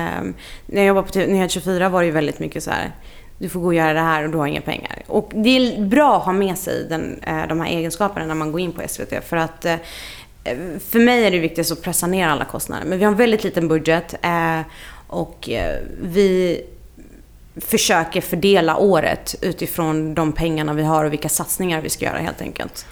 [0.67, 2.93] när jag jobbade på Nyhet 24 var det ju väldigt mycket så här.
[3.39, 5.03] Du får gå och göra det här och du har inga pengar.
[5.07, 8.53] Och det är bra att ha med sig den, eh, de här egenskaperna när man
[8.53, 9.25] går in på SVT.
[9.25, 9.77] För att eh,
[10.89, 12.85] för mig är det viktigt att pressa ner alla kostnader.
[12.87, 14.61] Men vi har en väldigt liten budget eh,
[15.07, 16.63] och eh, vi
[17.57, 22.41] försöker fördela året utifrån de pengarna vi har och vilka satsningar vi ska göra helt
[22.41, 22.87] enkelt.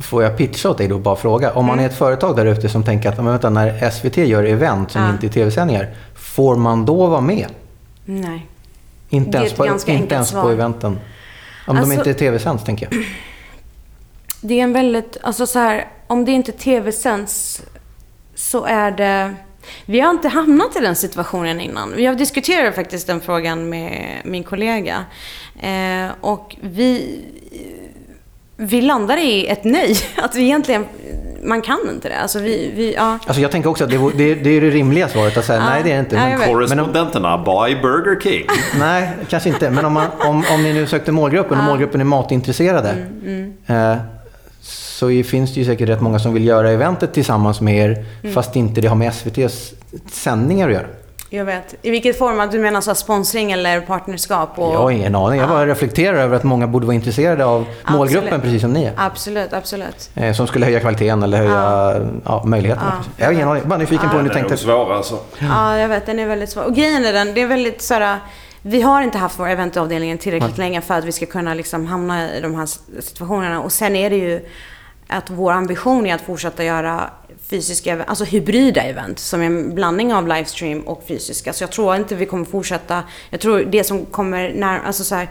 [0.00, 1.52] Får jag pitcha åt dig då, bara fråga.
[1.52, 1.84] Om man Mm.
[1.84, 5.02] är ett företag där ute som tänker att men vänta, när SVT gör event som
[5.02, 5.10] Ja.
[5.10, 7.46] inte är tv-sändningar, får man då vara med?
[8.04, 8.46] Nej.
[9.08, 10.98] Inte är ens på, inte ens på eventen?
[11.66, 13.04] Om Alltså- de inte är tv-sänds, tänker jag.
[14.42, 17.62] Det är en väldigt, alltså så här, om det inte tv-sänds
[18.34, 19.34] så är det...
[19.86, 21.92] Vi har inte hamnat i den situationen innan.
[21.96, 25.04] Vi har diskuterat faktiskt den frågan med min kollega.
[25.62, 27.18] Eh, och vi,
[28.60, 29.96] vi landade i ett nej.
[30.22, 30.84] Att vi egentligen,
[31.42, 32.18] man kan inte det.
[32.18, 33.18] Alltså vi, vi ja.
[33.26, 35.60] Alltså jag tänker också att det, vore- det, det är det rimliga svaret att säga
[35.64, 36.14] nej, det är det inte.
[36.16, 36.48] Ja, Men, jag vet.
[36.48, 38.46] Korrespondenterna by Burger King.
[38.78, 39.70] nej, kanske inte.
[39.70, 42.90] Men om, man, om, om ni nu sökte målgruppen och målgruppen är matintresserade.
[43.24, 43.96] Mm, Eh,
[44.62, 48.04] så finns det ju säkert rätt många som vill göra eventet tillsammans med er.
[48.22, 48.34] Mm.
[48.34, 49.72] Fast inte det har med SVTs
[50.12, 50.86] sändningar att göra.
[51.32, 51.74] Jag vet.
[51.82, 52.52] I vilket format?
[52.52, 54.58] Du menar så sponsring eller partnerskap?
[54.58, 54.74] Och...
[54.74, 55.40] Jag har ingen aning.
[55.40, 58.42] Jag bara reflekterar över att många borde vara intresserade av målgruppen Absolut.
[58.42, 58.92] precis som ni är.
[58.96, 60.10] Absolut, absolut.
[60.14, 62.42] Eh, Som skulle höja kvaliteten eller höja ja.
[62.46, 63.04] möjligheterna.
[63.16, 63.62] Jag har ingen aning.
[63.66, 64.64] Bara nyfiken på hur ni Det är nog tänkte.
[64.66, 65.18] svåra alltså.
[65.38, 66.06] Ja, jag vet.
[66.06, 66.64] Den är väldigt svår.
[66.64, 68.18] Och grejen är den, det är väldigt såhär...
[68.62, 72.34] Vi har inte haft vår eventavdelning tillräckligt länge för att vi ska kunna liksom hamna
[72.34, 72.66] i de här
[73.00, 73.60] situationerna.
[73.60, 74.40] Och sen är det ju
[75.10, 77.10] att vår ambition är att fortsätta göra
[77.50, 81.52] fysiska, alltså hybrida event som är en blandning av livestream och fysiska.
[81.52, 85.14] Så jag tror inte vi kommer fortsätta, jag tror det som kommer när, alltså så
[85.14, 85.30] här,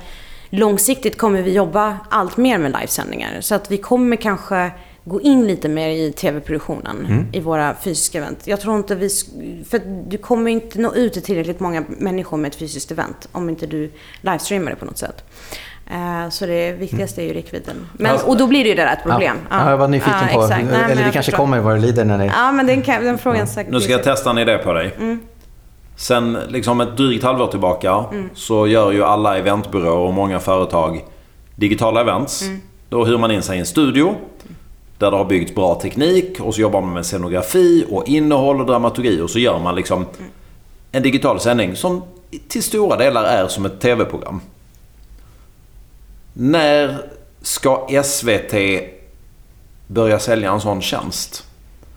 [0.49, 3.41] långsiktigt kommer vi jobba allt mer med livesändningar.
[3.41, 4.71] Så att vi kommer kanske
[5.03, 8.47] gå in lite mer i tv-produktionen i våra fysiska event.
[8.47, 9.09] Jag tror inte vi...
[9.69, 13.49] För du kommer inte nå ut till tillräckligt många människor med ett fysiskt event om
[13.49, 15.23] inte du livestreamar det på något sätt.
[15.89, 17.87] Eh, Så det viktigaste är ju räckvidden.
[17.93, 19.37] Men, och då blir det ju det där ett problem.
[19.49, 20.63] Ja, ja, jag var nyfiken Ja, på, exakt.
[20.63, 21.37] Nej, men eller det jag kanske förstår.
[21.43, 22.25] kommer vad det lider när ni...
[22.35, 23.73] Ja, men den, kan, den frågan säkert...
[23.73, 24.95] Nu ska jag testa en idé på dig.
[24.99, 25.19] Mm.
[25.95, 28.29] Sen liksom ett drygt halvår tillbaka Mm.
[28.33, 31.05] så gör ju alla eventbyråer och många företag
[31.55, 32.41] digitala events.
[32.41, 32.61] Mm.
[32.89, 34.15] Då hyr man in sig i en studio
[34.97, 38.65] där det har byggts bra teknik och så jobbar man med scenografi och innehåll och
[38.67, 40.31] dramaturgi och så gör man liksom Mm.
[40.91, 42.03] en digital sändning som
[42.47, 44.41] till stora delar är som ett tv-program.
[46.41, 46.97] När
[47.41, 48.53] ska SVT
[49.87, 51.43] börja sälja en sån tjänst?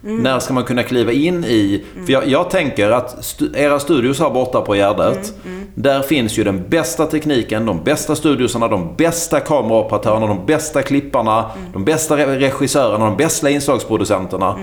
[0.00, 1.84] När ska man kunna kliva in i...
[2.06, 5.34] För jag, jag tänker att stu, era studios här borta på Gärdet.
[5.74, 11.50] Där finns ju den bästa tekniken, de bästa studiosarna, de bästa kameraoperatörerna, de bästa klipparna,
[11.72, 14.58] de bästa re- regissörerna, de bästa inslagsproducenterna.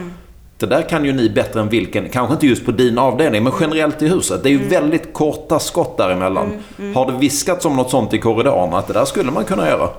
[0.59, 3.53] Det där kan ju ni bättre än vilken, kanske inte just på din avdelning, men
[3.59, 4.43] generellt i huset.
[4.43, 6.63] Det är ju väldigt korta skott däremellan.
[6.95, 8.77] Har det viskats om något sånt i korridorerna?
[8.77, 9.89] Att det där skulle man kunna göra?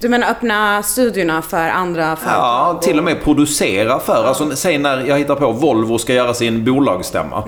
[0.00, 2.42] Du menar öppna studiorna för andra företag?
[2.42, 4.24] Ja, till och med producera för.
[4.24, 7.44] Alltså, säg när jag hittar på Volvo ska göra sin bolagsstämma.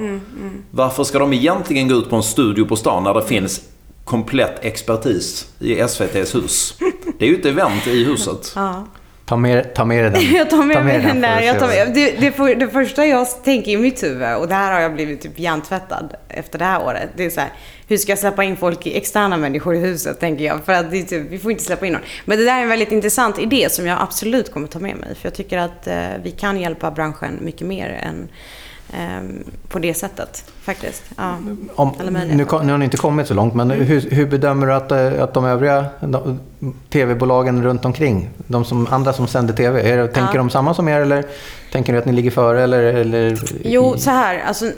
[0.70, 3.60] Varför ska de egentligen gå ut på en studio på stan när det finns
[4.04, 6.74] komplett expertis i SVTs hus?
[7.18, 8.54] Det är ju ett event i huset.
[9.28, 10.34] Ta med, ta med dig den.
[10.36, 11.40] Jag tar med Ta mig den där.
[11.40, 14.72] Jag tar med, det, det, för, det första jag tänker i mitt huvud, och där
[14.72, 17.10] har jag blivit typ hjärntvättad efter det här året.
[17.16, 17.50] Det är så här,
[17.88, 20.64] hur ska jag släppa in folk, i externa människor i huset, tänker jag.
[20.64, 22.02] För att det är typ, vi får inte släppa in någon.
[22.24, 25.14] Men det där är en väldigt intressant idé som jag absolut kommer ta med mig.
[25.14, 28.28] För jag tycker att eh, vi kan hjälpa branschen mycket mer än
[29.68, 31.02] på det sättet, faktiskt.
[31.16, 31.36] Ja.
[31.74, 34.92] Om, nu, nu har ni inte kommit så långt, men hur, hur bedömer du att,
[34.92, 35.84] eh, att de övriga
[36.90, 40.38] tv-bolagen runt omkring, de som, andra som sänder tv, är, tänker Ja.
[40.38, 41.24] de samma som er eller
[41.72, 42.82] Tänker du att ni ligger före eller?
[42.82, 44.42] eller Jo, så här.
[44.46, 44.70] Alltså,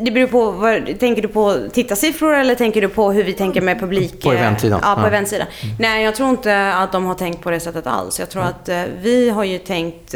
[0.00, 0.50] det beror på.
[0.50, 4.22] Vad, tänker du på tittarsiffror eller tänker du på hur vi tänker med publik?
[4.22, 4.80] På eventsidan.
[4.82, 5.06] Ja, på Ja.
[5.06, 5.46] eventsidan.
[5.78, 8.18] Nej, jag tror inte att de har tänkt på det sättet alls.
[8.18, 10.14] Jag tror att eh, vi har ju tänkt...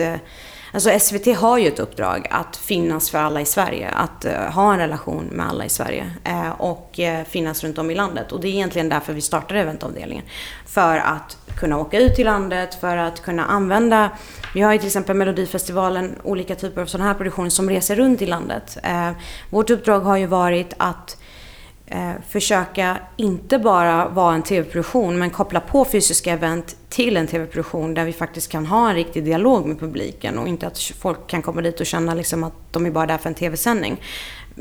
[0.72, 3.88] Alltså SVT har ju ett uppdrag att finnas för alla i Sverige.
[3.88, 6.10] Att eh, ha en relation med alla i Sverige.
[6.24, 8.32] Eh, och eh, finnas runt om i landet.
[8.32, 10.24] Och det är egentligen därför vi startade eventavdelningen.
[10.66, 14.10] För att kunna åka ut i landet, för att kunna använda...
[14.54, 18.22] Vi har ju till exempel Melodifestivalen, olika typer av sådana här produktioner som reser runt
[18.22, 18.78] i landet.
[19.50, 21.19] Vårt uppdrag har ju varit att
[21.90, 27.94] eh, försöka inte bara vara en tv-produktion men koppla på fysiska event till en tv-produktion
[27.94, 31.42] där vi faktiskt kan ha en riktig dialog med publiken och inte att folk kan
[31.42, 34.00] komma dit och känna liksom att de är bara där för en tv-sändning.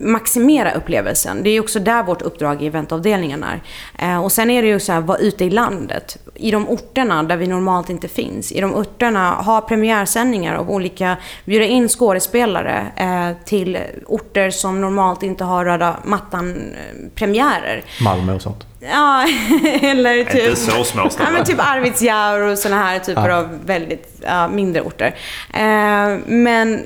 [0.01, 1.43] Maximera upplevelsen.
[1.43, 3.61] Det är också där vårt uppdrag i eventavdelningen är.
[3.97, 6.17] Eh, och sen är det ju så här, vara ute i landet.
[6.35, 8.51] I de orterna där vi normalt inte finns.
[8.51, 15.23] I de orterna ha premiärsändningar av olika, bjuda in skådespelare eh, till orter som normalt
[15.23, 17.77] inte har röda mattan-premiärer.
[17.77, 18.68] Eh, Malmö och sånt.
[18.79, 19.27] Ja,
[19.81, 20.49] eller typ...
[20.49, 23.37] Inte så små Ja, men typ Arvidsjaur och såna här typer Ja.
[23.37, 25.15] av väldigt ja, mindre orter.
[25.53, 26.83] Eh, men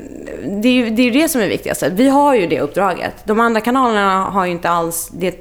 [0.61, 1.83] det är ju det, är ju det som är viktigast.
[1.91, 3.13] Vi har ju det uppdraget.
[3.23, 5.35] De andra kanalerna har ju inte alls det.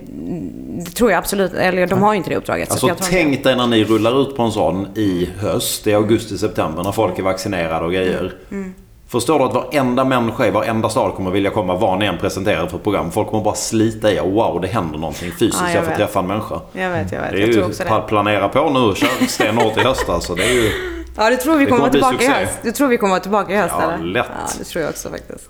[0.85, 2.73] Det tror jag absolut, eller de har ju inte det uppdraget.
[2.73, 6.83] så Alltså tänk dig när ni rullar ut på en sån i höst, i augusti-september
[6.83, 8.33] när folk är vaccinerade och grejer.
[8.51, 8.75] Mm.
[9.13, 12.67] Förstår du att varenda människa i varenda stad kommer vilja komma vad ni än presenterar
[12.67, 13.11] för program.
[13.11, 15.63] Folk kommer bara slita i och wow, det händer någonting fysiskt.
[15.63, 15.99] Ja, jag jag får vet.
[15.99, 16.61] träffa en människa.
[16.73, 17.31] Jag vet, jag vet.
[17.31, 18.03] Det är jag ju tror också det.
[18.09, 18.95] planera på nu.
[18.95, 20.35] Kör stenhårt i höst alltså.
[20.35, 20.71] Det är ju...
[21.17, 22.59] Ja, du tror vi Det kommer kommer vara tillbaka i höst?
[22.63, 24.05] Du tror vi kommer vara tillbaka i höst Ja, eller?
[24.05, 24.27] lätt.
[24.29, 25.49] Ja, det tror jag också faktiskt.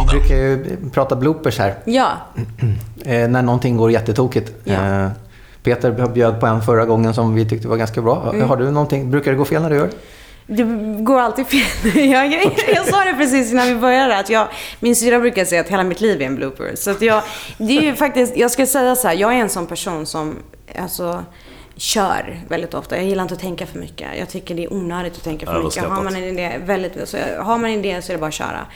[0.00, 1.74] Vi brukar ju prata bloopers här.
[1.84, 2.08] Ja,
[3.04, 4.52] Eh, när någonting går jättetokigt.
[4.64, 4.74] Ja.
[4.74, 5.08] Eh,
[5.62, 8.30] Peter bjöd på en förra gången som vi tyckte var ganska bra.
[8.34, 8.48] Mm.
[8.48, 9.10] Har du någonting?
[9.10, 9.88] Brukar det gå fel när du gör?
[10.46, 10.62] Det
[11.02, 11.60] går alltid fel.
[12.10, 14.48] Jag, jag, jag sa det precis innan vi började att jag,
[14.80, 16.72] min syra brukar säga att hela mitt liv är en blooper.
[16.74, 17.22] Så att jag,
[17.58, 20.36] det är ju faktiskt, jag ska säga så här, jag är en sån person som,
[20.78, 21.24] alltså,
[21.76, 22.96] kör väldigt ofta.
[22.96, 24.08] Jag gillar inte att tänka för mycket.
[24.18, 25.84] Jag tycker det är onödigt att tänka för mycket.
[25.84, 28.34] Har man en idé, väldigt, så har man en idé så är det bara att
[28.34, 28.66] köra.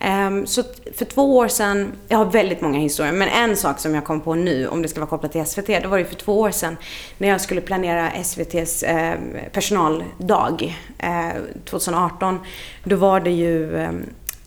[0.00, 0.62] Ehm, så
[0.94, 4.20] för två år sedan, jag har väldigt många historier, men en sak som jag kom
[4.20, 6.50] på nu, om det ska vara kopplat till SVT, det var ju för två år
[6.50, 6.76] sedan
[7.18, 9.14] när jag skulle planera SVTs eh,
[9.52, 11.28] personaldag eh,
[11.64, 12.40] 2018.
[12.84, 13.90] Då var det ju eh,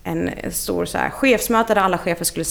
[0.04, 2.44] en stor så här, chefsmöte där alla chefer skulle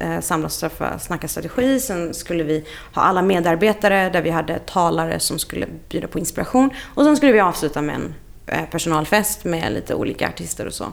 [0.00, 1.80] eh, samlas och snacka strategi.
[1.80, 2.64] Sen skulle vi
[2.94, 6.70] ha alla medarbetare där vi hade talare som skulle bjuda på inspiration.
[6.94, 8.14] Och sen skulle vi avsluta med en
[8.46, 10.92] eh, personalfest med lite olika artister och så.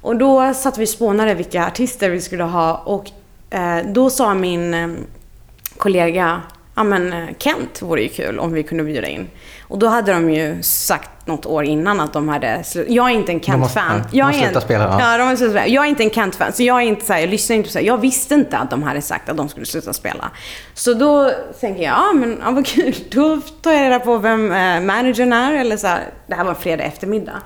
[0.00, 3.10] Och då satt vi och spånade vilka artister vi skulle ha och
[3.50, 4.96] eh, då sa min
[5.76, 6.42] kollega
[6.74, 9.28] Ja men Kent vore ju kul om vi kunde bjuda in.
[9.72, 12.64] Och då hade de ju sagt något år innan att de hade.
[12.88, 14.02] Jag är inte en Kent-fan.
[14.12, 15.18] Jag är en- spela, ja.
[15.18, 15.72] Ja, de.
[15.72, 16.52] Jag är inte en Kent-fan.
[16.52, 18.58] Så jag är inte så här, jag lyssnar inte på så här, Jag visste inte
[18.58, 20.30] att de hade sagt att de skulle sluta spela.
[20.74, 21.30] Så då
[21.60, 22.94] tänker jag, ja men ja, vad kul.
[23.10, 25.52] Då tar jag reda på vem eh, managern är.
[25.54, 27.36] Eller så här, det här var en fredag eftermiddag.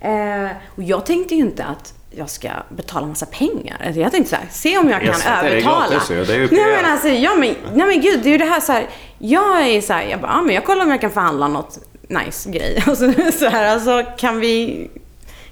[0.00, 3.76] Eh, och jag tänkte ju inte att jag ska betala massa pengar.
[3.86, 5.88] Alltså, Jag tänkte så här, se om jag kan SVT, det är övertala.
[5.90, 6.08] gratis.
[6.08, 8.44] Det är ju nej, men alltså, ja, men, nej men gud, det är ju det
[8.44, 8.86] här så här.
[9.18, 11.78] Jag är så här, jag bara, ja, men jag kollar om jag kan förhandla något
[12.08, 12.84] nice grej.
[12.86, 14.90] Och så, så här, alltså kan vi,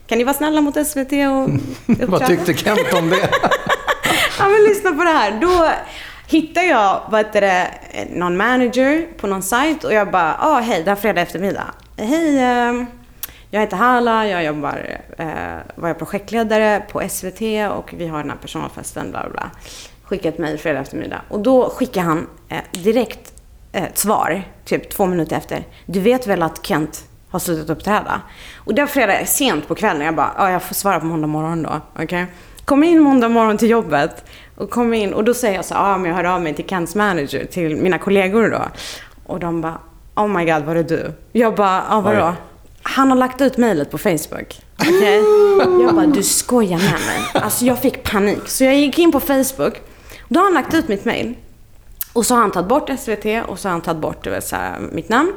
[0.06, 1.50] kan ni vara snälla mot SVT och
[2.08, 3.28] Vad tyckte Kent om det?
[4.38, 5.40] Ja men lyssna på det här.
[5.40, 5.68] Då
[6.28, 7.70] hittar jag, vad heter det,
[8.10, 11.64] någon manager på någon sajt och jag bara, ah hej, det är fredag eftermiddag.
[11.96, 12.72] Hej, eh,
[13.50, 15.26] jag heter Hala, jag jobbar, eh,
[15.74, 19.50] var jag projektledare på SVT och vi har den här personalfesten, bla bla bla.
[20.04, 21.20] Skickat ett mejl fredag eftermiddag.
[21.28, 23.32] Och då skickar han eh, direkt
[23.72, 25.64] eh, ett svar, typ två minuter efter.
[25.86, 28.20] Du vet väl att Kent har slutat uppträda?
[28.56, 30.02] Och det var fredag sent på kvällen.
[30.02, 31.80] Jag bara, ja jag får svara på måndag morgon då.
[31.98, 32.26] Okej?
[32.64, 34.24] Kom in måndag morgon till jobbet.
[34.56, 36.68] Och kom in och då säger jag så ja men jag hör av mig till
[36.68, 38.62] Kents manager, till mina kollegor då.
[39.26, 39.78] Och de bara,
[40.14, 41.12] oh my god var det du?
[41.32, 42.34] Jag bara, ja vadå?
[42.88, 44.60] Han har lagt ut mejlet på Facebook.
[44.78, 45.22] Okej?
[45.82, 47.42] Jag bara, du skojar med mig.
[47.42, 48.48] Alltså jag fick panik.
[48.48, 49.74] Så jag gick in på Facebook.
[50.28, 51.34] Då har han lagt ut mitt mejl.
[52.12, 54.56] Och så har han tagit bort SVT och så har han tagit bort vet, så
[54.56, 55.32] här, mitt namn.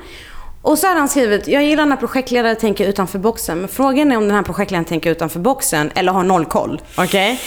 [0.61, 3.59] Och så har han skrivit, jag gillar när projektledare tänker utanför boxen.
[3.59, 6.81] Men frågan är om den här projektledaren tänker utanför boxen eller har noll koll.
[6.97, 7.39] Okej?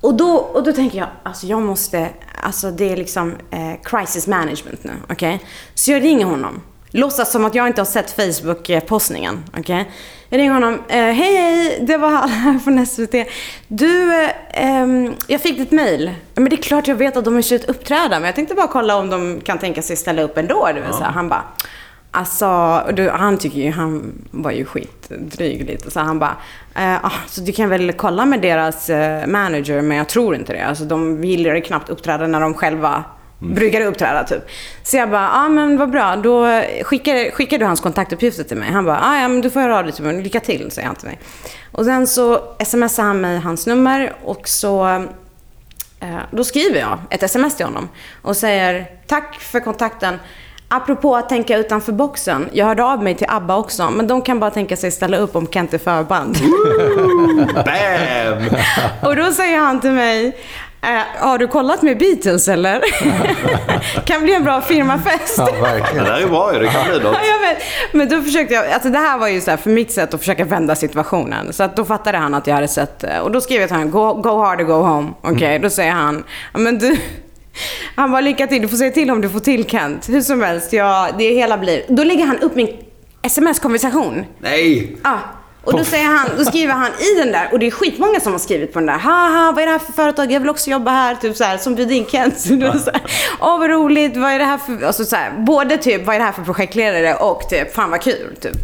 [0.00, 2.08] Och, då, och då tänker jag, alltså jag måste,
[2.42, 4.92] alltså det är liksom eh, crisis management nu.
[5.10, 5.40] Okej?
[5.74, 6.60] Så jag ringer honom.
[6.90, 9.38] Låtsas som att jag inte har sett Facebook-postningen.
[9.58, 9.90] Okej?
[10.28, 10.74] Jag ringer honom.
[10.88, 13.14] Eh, hej, hej, det var här från SVT.
[13.68, 16.14] Du, eh, ehm, jag fick ditt mail.
[16.34, 18.68] Men det är klart jag vet att de har slutat uppträda, men jag tänkte bara
[18.68, 20.68] kolla om de kan tänka sig ställa upp ändå.
[20.74, 21.10] Du vet, så här.
[21.10, 21.42] Han bara,
[22.10, 22.46] Alltså,
[22.92, 25.90] då, han tycker ju, han var ju skitdryg lite.
[25.90, 26.36] Så han bara,
[26.74, 30.52] eh, ah, så du kan väl kolla med deras eh, manager, men jag tror inte
[30.52, 30.66] det.
[30.66, 33.04] Alltså de gillar ju knappt uppträda när de själva
[33.38, 34.48] brukar uppträda typ.
[34.82, 38.56] Så jag bara, ja ah, men vad bra, då skickar, skickar du hans kontaktuppgifter till
[38.56, 38.70] mig.
[38.70, 40.86] Han bara, ah, ja men du får höra av dig till mig, lycka till, säger
[40.86, 41.18] han till mig.
[41.72, 44.86] Och sen så smsar han mig hans nummer och så
[46.00, 47.88] eh, då skriver jag ett sms till honom
[48.22, 50.18] och säger tack för kontakten.
[50.70, 52.48] Apropå att tänka utanför boxen.
[52.52, 55.36] Jag hörde av mig till ABBA också, men de kan bara tänka sig ställa upp
[55.36, 56.36] om Kent är förband.
[57.54, 58.58] Bam!
[59.02, 60.36] Och då säger han till mig,
[60.82, 62.80] eh, har du kollat med Beatles eller?
[64.06, 65.34] kan bli en bra firmafest.
[65.38, 66.04] Ja, Det verkligen.
[66.04, 66.58] där är ju bra ju.
[66.60, 67.16] Det kan bli något.
[67.48, 67.54] Ja.
[67.92, 70.20] Men då försökte jag, alltså det här var ju så här för mitt sätt att
[70.20, 71.52] försöka vända situationen.
[71.52, 73.76] Så att då fattade han att jag hade sett, eh, och då skrev jag till
[73.76, 75.08] honom, go, go hard or go home.
[75.22, 76.96] Okej, då säger han, "Ja, men du,
[77.96, 80.08] han bara lycka till, du får säga till om du får till Kent.
[80.08, 82.68] Hur som helst, ja, det hela blir, då lägger han upp min
[83.22, 84.24] sms-konversation.
[84.38, 84.96] Nej!
[85.04, 85.18] Ja.
[85.68, 88.32] Och då, säger han, då skriver han i den där, och det är skitmånga som
[88.32, 88.98] har skrivit på den där.
[88.98, 90.32] Haha, vad är det här för företag?
[90.32, 91.14] Jag vill också jobba här.
[91.14, 92.44] Typ så här, som bjuder in Kent.
[93.40, 94.16] Åh, vad roligt.
[94.16, 94.86] Vad är det här för...
[94.86, 97.14] Alltså så här, både typ, vad är det här för projektledare?
[97.14, 98.36] Och typ, fan vad kul.
[98.40, 98.56] Typ.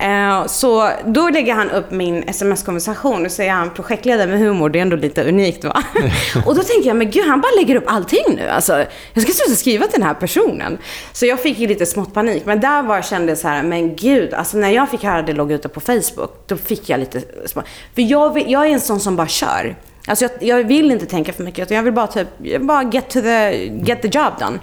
[0.00, 4.78] Eh, så då lägger han upp min sms-konversation och säger han projektledare med humor, det
[4.78, 5.82] är ändå lite unikt va?
[6.46, 8.48] och då tänker jag, men gud, han bara lägger upp allting nu.
[8.48, 10.78] Alltså, jag ska sluta skriva till den här personen.
[11.12, 12.42] Så jag fick ju lite smått panik.
[12.46, 15.32] Men där var jag kände så här, men gud, alltså när jag fick höra det
[15.32, 17.64] låg ute på Facebook, då fick jag lite smått.
[17.94, 19.76] För jag, jag är en sån som bara kör.
[20.06, 22.28] Alltså jag, jag vill inte tänka för mycket, utan jag vill bara typ,
[22.60, 24.58] bara get, to the, get the job done.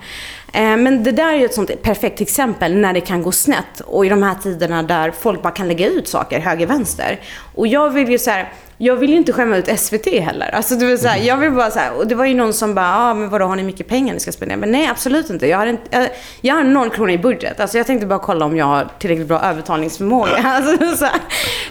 [0.53, 3.79] Eh, Men det där är ju ett sånt perfekt exempel när det kan gå snett
[3.85, 7.19] och i de här tiderna där folk bara kan lägga ut saker höger vänster.
[7.55, 10.49] Och jag vill ju så här, jag vill ju inte skämma ut SVT heller.
[10.55, 12.53] Alltså det, vill så här, jag vill bara så här, och det var ju någon
[12.53, 14.57] som bara, ah, men vadå har ni mycket pengar ni ska spendera?
[14.57, 15.47] Men nej absolut inte.
[15.47, 16.09] Jag har, inte, jag,
[16.41, 17.59] jag har noll kronor i budget.
[17.59, 20.31] Alltså jag tänkte bara kolla om jag har tillräckligt bra övertalningsförmåga.
[20.45, 21.19] Alltså, så här.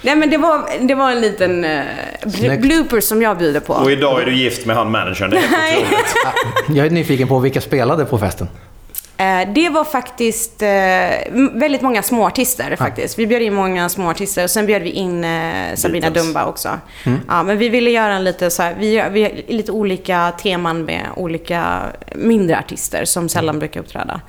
[0.02, 1.80] Nej men det var, det var en liten uh,
[2.34, 2.62] Snyggt.
[2.62, 3.72] blooper som jag bjuder på.
[3.72, 5.30] Och idag är du gift med han managern.
[5.30, 6.76] Det är helt otroligt.
[6.78, 8.48] Jag är nyfiken på vilka spelade på festen.
[9.20, 10.68] Eh, Det var faktiskt eh,
[11.52, 13.18] väldigt många småartister faktiskt.
[13.18, 16.24] Vi bjöd in många småartister och sen bjöd vi in eh, Sabrina Beatles.
[16.24, 16.68] Dumba också.
[17.28, 21.06] Ja, men vi ville göra en lite så här, vi vi lite olika teman med
[21.16, 21.82] olika
[22.14, 24.20] mindre artister som sällan brukar uppträda.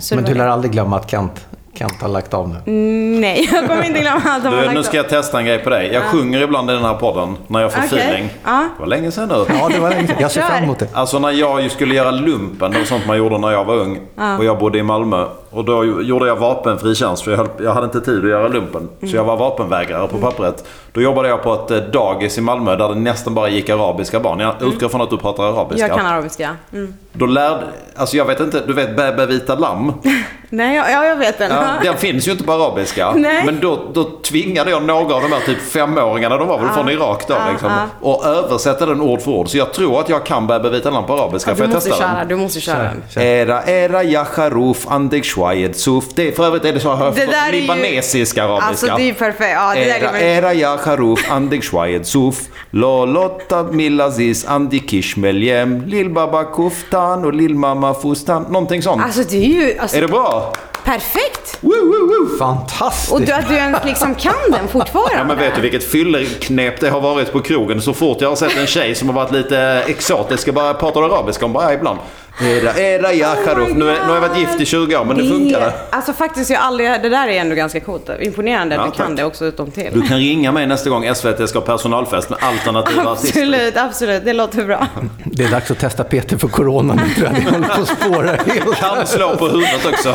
[0.00, 1.46] Så Men du lär aldrig glömma att Kent,
[1.78, 2.54] Kent har lagt av nu.
[2.66, 5.58] Mm, Nej, jag kommer inte glömma har Du, lagt nu ska jag testa en grej
[5.58, 5.90] på dig.
[5.92, 7.98] Jag sjunger ibland i den här podden när jag får Okej.
[7.98, 8.28] feeling.
[8.44, 8.68] Ja.
[8.76, 9.44] Det var länge sedan nu.
[9.48, 10.16] Ja, det var länge sedan.
[10.20, 10.88] Jag ser fram emot det.
[10.92, 14.00] Alltså när jag skulle göra lumpen, det var sånt man gjorde när jag var ung.
[14.38, 15.26] Och jag bodde i Malmö.
[15.56, 18.48] Och då gjorde jag vapenfri tjänst för jag, höll, jag hade inte tid att göra
[18.48, 18.88] lumpen.
[19.00, 20.10] Så jag var vapenvägrare Mm.
[20.10, 20.64] på pappret.
[20.92, 24.20] Då jobbade jag på ett eh, dagis i Malmö där det nästan bara gick arabiska
[24.20, 24.40] barn.
[24.40, 25.84] Jag utgår från att du pratar arabiska.
[25.84, 25.96] Mm.
[25.96, 26.56] Jag kan arabiska.
[26.72, 26.94] Mm.
[27.12, 27.62] Då lärde...
[27.96, 29.92] Alltså jag vet inte, du vet bä vita lamm?
[30.50, 31.50] Nej, ja, ja, jag vet den.
[31.50, 33.12] Ja, den finns ju inte på arabiska.
[33.16, 33.42] Nej.
[33.46, 36.88] Men då, då tvingade jag några av de här typ femåringarna, de var väl från
[36.88, 37.86] Irak då, ja, liksom, ja.
[38.00, 39.48] och översätta den ord för ord.
[39.48, 41.50] Så jag tror att jag kan bä vita lamm på arabiska.
[41.50, 42.28] Ja, du jag måste testa köra, den?
[42.28, 43.22] du måste köra den.
[43.22, 46.04] Era, era, yacharuf, andek shwayed, suf.
[46.14, 48.68] Det, för övrigt är det så har Det där är ju- libanesisk arabiska.
[48.68, 49.52] Alltså det är ju perfekt.
[49.54, 52.34] Ja, det där Era, är era yacharuf, andek shwayed, suf.
[52.70, 58.42] Lolotta milaziz, andikish meljem, lillbaba kuftan och lillmamma fustan.
[58.42, 59.02] Någonting sånt.
[59.02, 60.52] Alltså det är ju alltså, är det bra?
[60.84, 61.58] perfekt.
[61.60, 62.38] Woo, woo, woo.
[62.38, 63.12] Fantastiskt!
[63.12, 65.14] Och du, att du ens liksom kan den fortfarande.
[65.16, 67.82] Ja men vet du vilket fylleknep det har varit på krogen?
[67.82, 71.02] Så fort jag har sett en tjej som har varit lite exotisk och bara pratar
[71.02, 71.98] arabiska, hon bara ja, ibland.
[72.40, 73.68] Era, era Yacharov.
[73.76, 75.72] Nu, är- nu har jag varit gift i 20 år men det funkade.
[75.90, 78.10] Alltså faktiskt, jag aldrig, det där är ändå ganska coolt.
[78.20, 79.90] Imponerande Ja, att du kan det också utom till.
[79.92, 83.28] Du kan ringa mig nästa gång SVT ska ha personalfest med alternativa artister.
[83.40, 84.24] Absolut, absolut.
[84.24, 84.86] Det låter bra.
[85.24, 87.44] Det är dags att testa Peter för corona nu tror jag.
[87.44, 88.76] Det håller på att spåra helt.
[88.76, 90.14] Kan slå på huvudet också.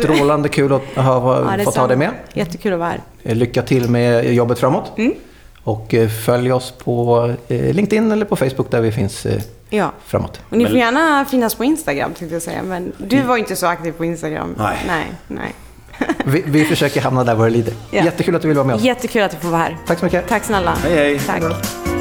[0.00, 2.10] Strålande kul att ha Ja, det fått ha dig med.
[2.34, 3.00] Jättekul att vara här.
[3.34, 4.92] Lycka till med jobbet framåt.
[4.98, 5.12] Mm.
[5.66, 9.92] Och eh, följ oss på eh, LinkedIn eller på Facebook där vi finns eh, Ja.
[10.04, 10.40] framåt.
[10.50, 12.62] Och ni får gärna finnas på Instagram tänkte jag säga.
[12.62, 14.54] Men du var inte så aktiv på Instagram.
[14.58, 14.76] Nej.
[14.86, 15.52] Nej, nej.
[16.24, 17.74] Vi, vi försöker hamna där var det lider.
[17.90, 18.04] Ja.
[18.04, 18.82] Jättekul att du vill vara med oss.
[18.82, 19.76] Jättekul att du får vara här.
[19.86, 20.28] Tack så mycket.
[20.28, 20.74] Tack snälla.
[20.84, 21.18] Hej, hej.
[21.26, 21.95] Tack.